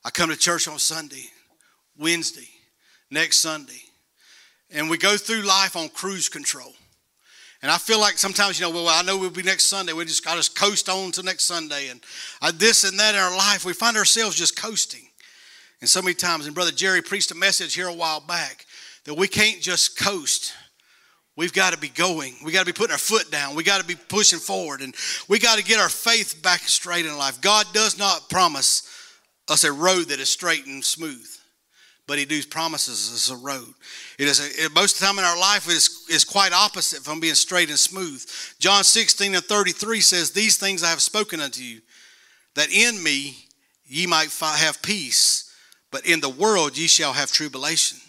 I 0.03 0.09
come 0.09 0.29
to 0.29 0.37
church 0.37 0.67
on 0.67 0.79
Sunday, 0.79 1.25
Wednesday, 1.97 2.47
next 3.09 3.37
Sunday, 3.37 3.81
and 4.71 4.89
we 4.89 4.97
go 4.97 5.17
through 5.17 5.41
life 5.41 5.75
on 5.75 5.89
cruise 5.89 6.29
control. 6.29 6.73
And 7.61 7.69
I 7.69 7.77
feel 7.77 7.99
like 7.99 8.17
sometimes, 8.17 8.59
you 8.59 8.65
know, 8.65 8.71
well, 8.71 8.87
I 8.89 9.03
know 9.03 9.17
we'll 9.17 9.29
be 9.29 9.43
next 9.43 9.65
Sunday. 9.65 9.93
We 9.93 10.03
just 10.05 10.25
got 10.25 10.41
to 10.41 10.51
coast 10.53 10.89
on 10.89 11.11
to 11.11 11.21
next 11.21 11.43
Sunday. 11.43 11.89
And 11.89 12.01
uh, 12.41 12.51
this 12.55 12.83
and 12.83 12.99
that 12.99 13.13
in 13.13 13.21
our 13.21 13.37
life, 13.37 13.65
we 13.65 13.73
find 13.73 13.95
ourselves 13.97 14.35
just 14.35 14.59
coasting. 14.59 15.07
And 15.81 15.89
so 15.89 16.01
many 16.01 16.13
times, 16.13 16.45
and 16.45 16.53
Brother 16.53 16.71
Jerry 16.71 17.01
preached 17.01 17.31
a 17.31 17.35
message 17.35 17.73
here 17.73 17.87
a 17.87 17.93
while 17.93 18.21
back 18.21 18.67
that 19.05 19.15
we 19.15 19.27
can't 19.27 19.59
just 19.59 19.97
coast. 19.97 20.53
We've 21.35 21.53
got 21.53 21.73
to 21.73 21.79
be 21.79 21.89
going. 21.89 22.35
We 22.45 22.51
got 22.51 22.59
to 22.59 22.71
be 22.71 22.77
putting 22.77 22.91
our 22.91 22.99
foot 22.99 23.31
down. 23.31 23.55
We 23.55 23.63
got 23.63 23.81
to 23.81 23.87
be 23.87 23.95
pushing 23.95 24.37
forward. 24.37 24.81
And 24.81 24.93
we 25.27 25.39
got 25.39 25.57
to 25.57 25.63
get 25.63 25.79
our 25.79 25.89
faith 25.89 26.41
back 26.43 26.61
straight 26.61 27.05
in 27.05 27.17
life. 27.17 27.41
God 27.41 27.65
does 27.73 27.97
not 27.97 28.29
promise 28.29 28.87
us 29.47 29.63
a 29.63 29.71
road 29.71 30.09
that 30.09 30.19
is 30.19 30.29
straight 30.29 30.67
and 30.67 30.85
smooth, 30.85 31.27
but 32.05 32.19
He 32.19 32.25
does 32.25 32.45
promises 32.45 33.11
us 33.11 33.31
a 33.31 33.43
road. 33.43 33.73
It 34.19 34.27
is 34.27 34.39
a, 34.39 34.65
it, 34.65 34.75
most 34.75 34.95
of 34.95 34.99
the 34.99 35.05
time 35.07 35.17
in 35.17 35.25
our 35.25 35.39
life 35.39 35.67
it 35.67 35.73
is, 35.73 36.05
is 36.11 36.23
quite 36.23 36.53
opposite 36.53 36.99
from 36.99 37.19
being 37.19 37.33
straight 37.33 37.69
and 37.69 37.79
smooth. 37.79 38.23
John 38.59 38.83
16 38.83 39.33
and 39.33 39.43
33 39.43 39.99
says, 40.01 40.29
These 40.29 40.57
things 40.57 40.83
I 40.83 40.89
have 40.89 41.01
spoken 41.01 41.39
unto 41.39 41.63
you, 41.63 41.81
that 42.53 42.71
in 42.71 43.01
me 43.01 43.35
ye 43.87 44.05
might 44.05 44.31
have 44.39 44.79
peace. 44.83 45.50
But 45.91 46.05
in 46.05 46.21
the 46.21 46.29
world 46.29 46.77
ye 46.77 46.87
shall 46.87 47.13
have 47.13 47.31
tribulation. 47.31 47.99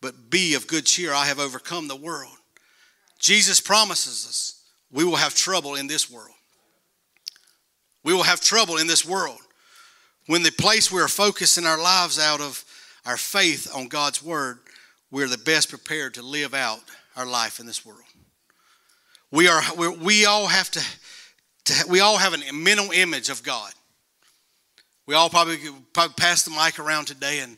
But 0.00 0.30
be 0.30 0.54
of 0.54 0.66
good 0.66 0.86
cheer, 0.86 1.12
I 1.12 1.26
have 1.26 1.40
overcome 1.40 1.88
the 1.88 1.96
world. 1.96 2.32
Jesus 3.18 3.60
promises 3.60 4.26
us 4.26 4.54
we 4.90 5.04
will 5.04 5.16
have 5.16 5.34
trouble 5.34 5.74
in 5.74 5.86
this 5.86 6.10
world. 6.10 6.34
We 8.04 8.14
will 8.14 8.22
have 8.22 8.40
trouble 8.40 8.78
in 8.78 8.86
this 8.86 9.04
world. 9.04 9.40
When 10.26 10.42
the 10.42 10.52
place 10.52 10.90
we 10.90 11.00
are 11.00 11.08
focusing 11.08 11.66
our 11.66 11.80
lives 11.80 12.18
out 12.18 12.40
of 12.40 12.64
our 13.04 13.16
faith 13.16 13.70
on 13.74 13.88
God's 13.88 14.22
word, 14.22 14.60
we're 15.10 15.28
the 15.28 15.38
best 15.38 15.68
prepared 15.68 16.14
to 16.14 16.22
live 16.22 16.54
out 16.54 16.80
our 17.16 17.26
life 17.26 17.60
in 17.60 17.66
this 17.66 17.84
world. 17.84 18.00
We 19.30 19.48
are 19.48 19.62
we 19.76 20.24
all 20.24 20.46
have 20.46 20.70
to, 20.70 20.80
to 21.64 21.84
we 21.88 22.00
all 22.00 22.16
have 22.16 22.34
a 22.34 22.52
mental 22.52 22.90
image 22.92 23.28
of 23.28 23.42
God. 23.42 23.72
We 25.08 25.14
all 25.14 25.30
probably, 25.30 25.56
probably 25.94 26.12
pass 26.18 26.42
the 26.42 26.50
mic 26.50 26.78
around 26.78 27.06
today. 27.06 27.38
And 27.38 27.56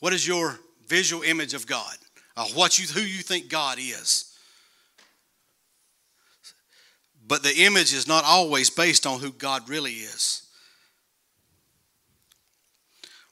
what 0.00 0.12
is 0.12 0.26
your 0.26 0.58
visual 0.88 1.22
image 1.22 1.54
of 1.54 1.64
God? 1.64 1.94
Uh, 2.36 2.46
what 2.46 2.80
you, 2.80 2.86
who 2.88 3.00
you 3.00 3.22
think 3.22 3.48
God 3.48 3.78
is? 3.78 4.36
But 7.24 7.44
the 7.44 7.62
image 7.62 7.94
is 7.94 8.08
not 8.08 8.24
always 8.24 8.70
based 8.70 9.06
on 9.06 9.20
who 9.20 9.30
God 9.30 9.68
really 9.68 9.92
is. 9.92 10.48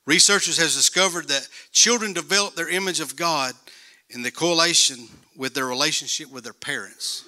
Researchers 0.07 0.57
have 0.59 0.69
discovered 0.69 1.27
that 1.27 1.49
children 1.73 2.13
develop 2.13 2.55
their 2.55 2.69
image 2.69 3.01
of 3.01 3.17
God 3.17 3.55
in 4.11 4.23
the 4.23 4.31
correlation 4.31 5.09
with 5.37 5.55
their 5.55 5.67
relationship 5.67 6.31
with 6.31 6.45
their 6.45 6.53
parents. 6.53 7.25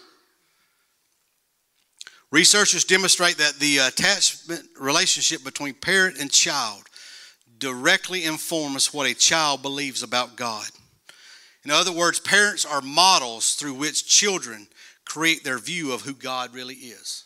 Researchers 2.33 2.85
demonstrate 2.85 3.39
that 3.39 3.55
the 3.55 3.79
attachment 3.79 4.63
relationship 4.79 5.43
between 5.43 5.75
parent 5.75 6.19
and 6.21 6.31
child 6.31 6.85
directly 7.59 8.25
informs 8.25 8.95
what 8.95 9.09
a 9.09 9.15
child 9.15 9.63
believes 9.63 10.03
about 10.03 10.37
God. 10.37 10.67
In 11.65 11.71
other 11.71 11.93
words, 11.93 12.21
parents 12.21 12.65
are 12.65 12.81
models 12.81 13.55
through 13.55 13.75
which 13.75 14.07
children 14.07 14.69
create 15.05 15.45
their 15.45 15.59
view 15.59 15.93
of 15.93 16.03
who 16.03 16.15
God 16.15 16.55
really 16.55 16.77
is. 16.77 17.25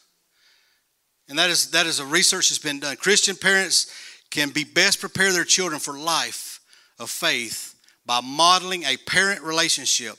And 1.28 1.38
that 1.38 1.50
is, 1.50 1.70
that 1.70 1.86
is 1.86 2.00
a 2.00 2.06
research 2.06 2.48
that's 2.48 2.58
been 2.58 2.80
done. 2.80 2.96
Christian 2.96 3.36
parents 3.36 3.92
can 4.30 4.50
be 4.50 4.64
best 4.64 5.00
prepare 5.00 5.32
their 5.32 5.44
children 5.44 5.80
for 5.80 5.96
life 5.96 6.60
of 6.98 7.10
faith 7.10 7.74
by 8.04 8.20
modeling 8.20 8.84
a 8.84 8.96
parent 8.96 9.42
relationship 9.42 10.16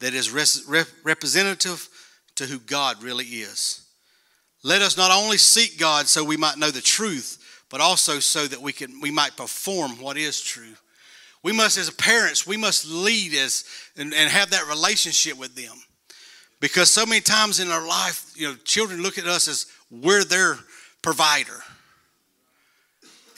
that 0.00 0.14
is 0.14 0.30
rep- 0.30 0.86
representative 1.04 1.88
to 2.36 2.46
who 2.46 2.58
God 2.58 3.02
really 3.02 3.26
is. 3.26 3.83
Let 4.64 4.80
us 4.82 4.96
not 4.96 5.12
only 5.12 5.36
seek 5.36 5.78
God 5.78 6.08
so 6.08 6.24
we 6.24 6.38
might 6.38 6.56
know 6.56 6.70
the 6.70 6.80
truth, 6.80 7.38
but 7.70 7.82
also 7.82 8.18
so 8.18 8.46
that 8.46 8.60
we 8.60 8.72
can 8.72 9.00
we 9.00 9.10
might 9.10 9.36
perform 9.36 10.00
what 10.00 10.16
is 10.16 10.40
true. 10.40 10.74
We 11.42 11.52
must, 11.52 11.76
as 11.76 11.90
parents, 11.90 12.46
we 12.46 12.56
must 12.56 12.86
lead 12.86 13.34
as 13.34 13.64
and, 13.98 14.14
and 14.14 14.30
have 14.30 14.50
that 14.50 14.66
relationship 14.66 15.38
with 15.38 15.54
them. 15.54 15.74
Because 16.58 16.90
so 16.90 17.04
many 17.04 17.20
times 17.20 17.60
in 17.60 17.68
our 17.68 17.86
life, 17.86 18.32
you 18.34 18.48
know, 18.48 18.56
children 18.64 19.02
look 19.02 19.18
at 19.18 19.26
us 19.26 19.46
as 19.46 19.66
we're 19.90 20.24
their 20.24 20.58
provider. 21.02 21.62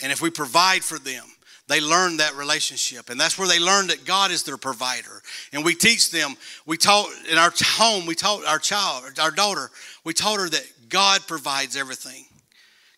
And 0.01 0.13
if 0.13 0.23
we 0.23 0.31
provide 0.31 0.85
for 0.85 1.01
them, 1.01 1.25
they 1.69 1.81
learn 1.81 2.19
that 2.19 2.37
relationship. 2.37 3.11
And 3.11 3.19
that's 3.19 3.37
where 3.37 3.49
they 3.49 3.59
learn 3.59 3.89
that 3.89 4.05
God 4.05 4.31
is 4.31 4.45
their 4.45 4.57
provider. 4.57 5.21
And 5.53 5.65
we 5.65 5.75
teach 5.75 6.13
them, 6.13 6.37
we 6.65 6.77
taught 6.77 7.09
in 7.29 7.39
our 7.39 7.53
home, 7.61 8.07
we 8.07 8.15
taught 8.15 8.45
our 8.45 8.61
child, 8.61 9.05
our 9.21 9.33
daughter, 9.33 9.71
we 10.05 10.13
taught 10.13 10.39
her 10.39 10.49
that 10.49 10.65
God 10.89 11.27
provides 11.27 11.77
everything. 11.77 12.25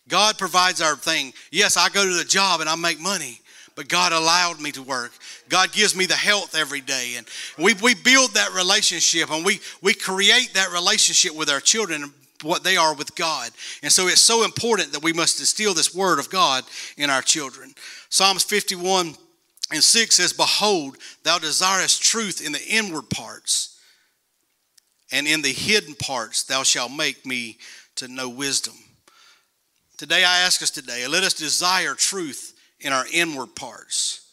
God 0.07 0.37
provides 0.37 0.81
our 0.81 0.95
thing. 0.95 1.33
Yes, 1.51 1.77
I 1.77 1.89
go 1.89 2.03
to 2.03 2.17
the 2.17 2.23
job 2.23 2.61
and 2.61 2.69
I 2.69 2.75
make 2.75 2.99
money, 2.99 3.39
but 3.75 3.87
God 3.87 4.11
allowed 4.11 4.59
me 4.59 4.71
to 4.71 4.81
work. 4.81 5.11
God 5.47 5.71
gives 5.71 5.95
me 5.95 6.05
the 6.05 6.15
health 6.15 6.55
every 6.55 6.81
day. 6.81 7.13
And 7.17 7.27
we, 7.57 7.75
we 7.75 7.93
build 7.93 8.31
that 8.33 8.53
relationship 8.53 9.31
and 9.31 9.45
we, 9.45 9.59
we 9.81 9.93
create 9.93 10.53
that 10.55 10.71
relationship 10.71 11.35
with 11.35 11.49
our 11.49 11.59
children 11.59 12.03
and 12.03 12.11
what 12.43 12.63
they 12.63 12.77
are 12.77 12.95
with 12.95 13.15
God. 13.15 13.51
And 13.83 13.91
so 13.91 14.07
it's 14.07 14.21
so 14.21 14.43
important 14.43 14.93
that 14.93 15.03
we 15.03 15.13
must 15.13 15.39
instill 15.39 15.73
this 15.73 15.93
word 15.93 16.19
of 16.19 16.29
God 16.29 16.63
in 16.97 17.09
our 17.09 17.21
children. 17.21 17.73
Psalms 18.09 18.43
51 18.43 19.13
and 19.71 19.83
6 19.83 20.15
says, 20.15 20.33
Behold, 20.33 20.97
thou 21.23 21.37
desirest 21.37 22.01
truth 22.01 22.43
in 22.43 22.51
the 22.51 22.65
inward 22.67 23.09
parts, 23.09 23.79
and 25.11 25.27
in 25.27 25.41
the 25.41 25.51
hidden 25.51 25.95
parts 25.95 26.43
thou 26.43 26.63
shalt 26.63 26.91
make 26.91 27.25
me 27.25 27.57
to 27.99 28.07
know 28.07 28.29
wisdom. 28.29 28.73
Today 29.97 30.23
I 30.23 30.39
ask 30.39 30.61
us 30.61 30.71
today, 30.71 31.07
let 31.07 31.23
us 31.23 31.33
desire 31.33 31.93
truth 31.93 32.53
in 32.79 32.93
our 32.93 33.05
inward 33.13 33.55
parts. 33.55 34.31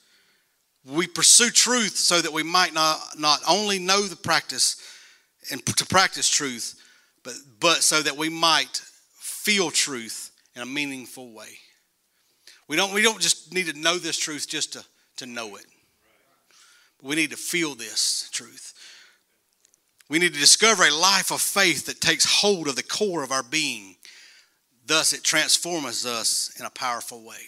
We 0.85 1.09
pursue 1.09 1.51
truth 1.51 1.97
so 1.97 2.21
that 2.21 2.33
we 2.33 2.45
might 2.45 2.73
not, 2.73 3.01
not 3.19 3.41
only 3.49 3.81
know 3.81 4.03
the 4.03 4.15
practice 4.15 4.81
and 5.51 5.65
to 5.67 5.85
practice 5.85 6.29
truth, 6.29 6.81
but, 7.25 7.35
but 7.59 7.83
so 7.83 8.01
that 8.03 8.17
we 8.17 8.29
might 8.29 8.83
feel 9.19 9.73
truth 9.73 10.31
in 10.55 10.63
a 10.63 10.67
meaningful 10.67 11.33
way. 11.33 11.59
We 12.69 12.77
don't, 12.77 12.95
we 12.95 13.03
don't 13.03 13.21
just 13.21 13.53
need 13.53 13.67
to 13.67 13.79
know 13.79 13.99
this 13.99 14.17
truth 14.17 14.49
just 14.49 14.75
to, 14.75 14.85
to 15.17 15.27
know 15.27 15.57
it. 15.57 15.67
We 17.03 17.17
need 17.17 17.31
to 17.31 17.37
feel 17.37 17.75
this 17.75 18.31
truth. 18.33 18.75
We 20.09 20.19
need 20.19 20.35
to 20.35 20.41
discover 20.41 20.85
a 20.85 20.95
life 20.95 21.33
of 21.33 21.41
faith 21.41 21.87
that 21.87 22.01
takes 22.01 22.41
hold 22.41 22.69
of 22.69 22.77
the 22.77 22.83
core 22.83 23.25
of 23.25 23.33
our 23.33 23.43
being. 23.43 23.97
Thus, 24.87 25.13
it 25.13 25.25
transforms 25.25 26.07
us 26.07 26.53
in 26.59 26.65
a 26.65 26.71
powerful 26.71 27.25
way. 27.25 27.41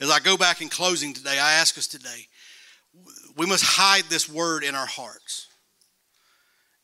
As 0.00 0.10
I 0.10 0.20
go 0.20 0.36
back 0.36 0.60
in 0.60 0.68
closing 0.68 1.14
today, 1.14 1.38
I 1.38 1.54
ask 1.54 1.78
us 1.78 1.86
today, 1.86 2.28
we 3.36 3.46
must 3.46 3.64
hide 3.64 4.04
this 4.04 4.28
word 4.28 4.64
in 4.64 4.74
our 4.74 4.86
hearts. 4.86 5.46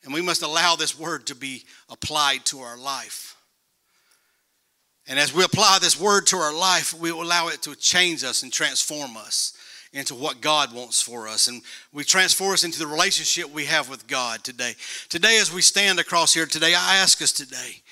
And 0.05 0.13
we 0.13 0.23
must 0.23 0.43
allow 0.43 0.75
this 0.75 0.99
word 0.99 1.27
to 1.27 1.35
be 1.35 1.65
applied 1.89 2.45
to 2.47 2.61
our 2.61 2.79
life. 2.79 3.37
And 5.07 5.19
as 5.19 5.35
we 5.35 5.45
apply 5.45 5.79
this 5.81 6.01
word 6.01 6.27
to 6.29 6.37
our 6.37 6.55
life, 6.55 6.95
we 6.95 7.13
will 7.13 7.23
allow 7.23 7.49
it 7.49 7.63
to 7.63 7.75
change 7.77 8.25
us 8.25 8.43
and 8.43 8.53
transform 8.53 9.17
us 9.17 9.53
into 9.93 10.15
what 10.15 10.41
God 10.41 10.75
wants 10.75 11.03
for 11.03 11.29
us. 11.29 11.49
And 11.49 11.63
we 11.93 12.05
transform 12.05 12.55
us 12.55 12.65
into 12.65 12.79
the 12.79 12.87
relationship 12.87 13.53
we 13.53 13.67
have 13.67 13.89
with 13.89 14.07
God 14.07 14.43
today. 14.43 14.75
Today, 15.09 15.39
as 15.39 15.53
we 15.53 15.61
stand 15.61 15.99
across 15.99 16.33
here 16.33 16.47
today, 16.47 16.75
I 16.75 16.97
ask 16.97 17.21
us 17.21 17.33
today 17.33 17.83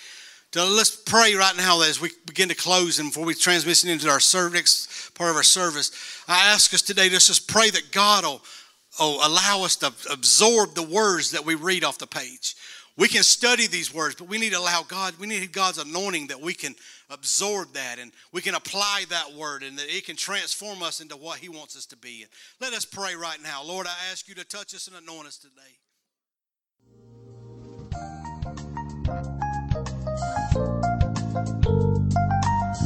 to 0.52 0.64
let's 0.64 0.96
pray 0.96 1.34
right 1.34 1.56
now 1.56 1.82
as 1.82 2.00
we 2.00 2.10
begin 2.26 2.48
to 2.48 2.54
close 2.54 2.98
and 2.98 3.10
before 3.10 3.24
we 3.24 3.34
transition 3.34 3.90
into 3.90 4.08
our 4.08 4.20
service, 4.20 4.54
next 4.54 5.14
part 5.14 5.30
of 5.30 5.36
our 5.36 5.42
service. 5.42 5.92
I 6.26 6.52
ask 6.52 6.72
us 6.74 6.82
today 6.82 7.08
to 7.08 7.14
just 7.14 7.46
pray 7.46 7.70
that 7.70 7.92
God 7.92 8.24
will 8.24 8.42
oh, 8.98 9.26
allow 9.26 9.64
us 9.64 9.76
to 9.76 9.92
absorb 10.10 10.74
the 10.74 10.82
words 10.82 11.30
that 11.32 11.44
we 11.44 11.54
read 11.54 11.84
off 11.84 11.98
the 11.98 12.06
page. 12.06 12.56
We 13.00 13.08
can 13.08 13.22
study 13.22 13.66
these 13.66 13.94
words, 13.94 14.14
but 14.14 14.28
we 14.28 14.36
need 14.36 14.52
to 14.52 14.58
allow 14.58 14.82
God, 14.82 15.14
we 15.18 15.26
need 15.26 15.50
God's 15.52 15.78
anointing 15.78 16.26
that 16.26 16.42
we 16.42 16.52
can 16.52 16.74
absorb 17.08 17.72
that 17.72 17.98
and 17.98 18.12
we 18.30 18.42
can 18.42 18.54
apply 18.54 19.06
that 19.08 19.32
word 19.32 19.62
and 19.62 19.78
that 19.78 19.86
it 19.88 20.04
can 20.04 20.16
transform 20.16 20.82
us 20.82 21.00
into 21.00 21.16
what 21.16 21.38
He 21.38 21.48
wants 21.48 21.74
us 21.78 21.86
to 21.86 21.96
be. 21.96 22.26
Let 22.60 22.74
us 22.74 22.84
pray 22.84 23.14
right 23.14 23.38
now. 23.42 23.64
Lord, 23.64 23.86
I 23.86 23.94
ask 24.12 24.28
you 24.28 24.34
to 24.34 24.44
touch 24.44 24.74
us 24.74 24.86
and 24.86 24.96
anoint 24.96 25.28
us 25.28 25.38
today. 25.38 25.78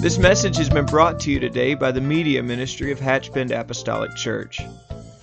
This 0.00 0.18
message 0.18 0.56
has 0.58 0.70
been 0.70 0.86
brought 0.86 1.18
to 1.20 1.32
you 1.32 1.40
today 1.40 1.74
by 1.74 1.90
the 1.90 2.00
Media 2.00 2.40
Ministry 2.40 2.92
of 2.92 3.00
Hatchbend 3.00 3.50
Apostolic 3.50 4.14
Church. 4.14 4.60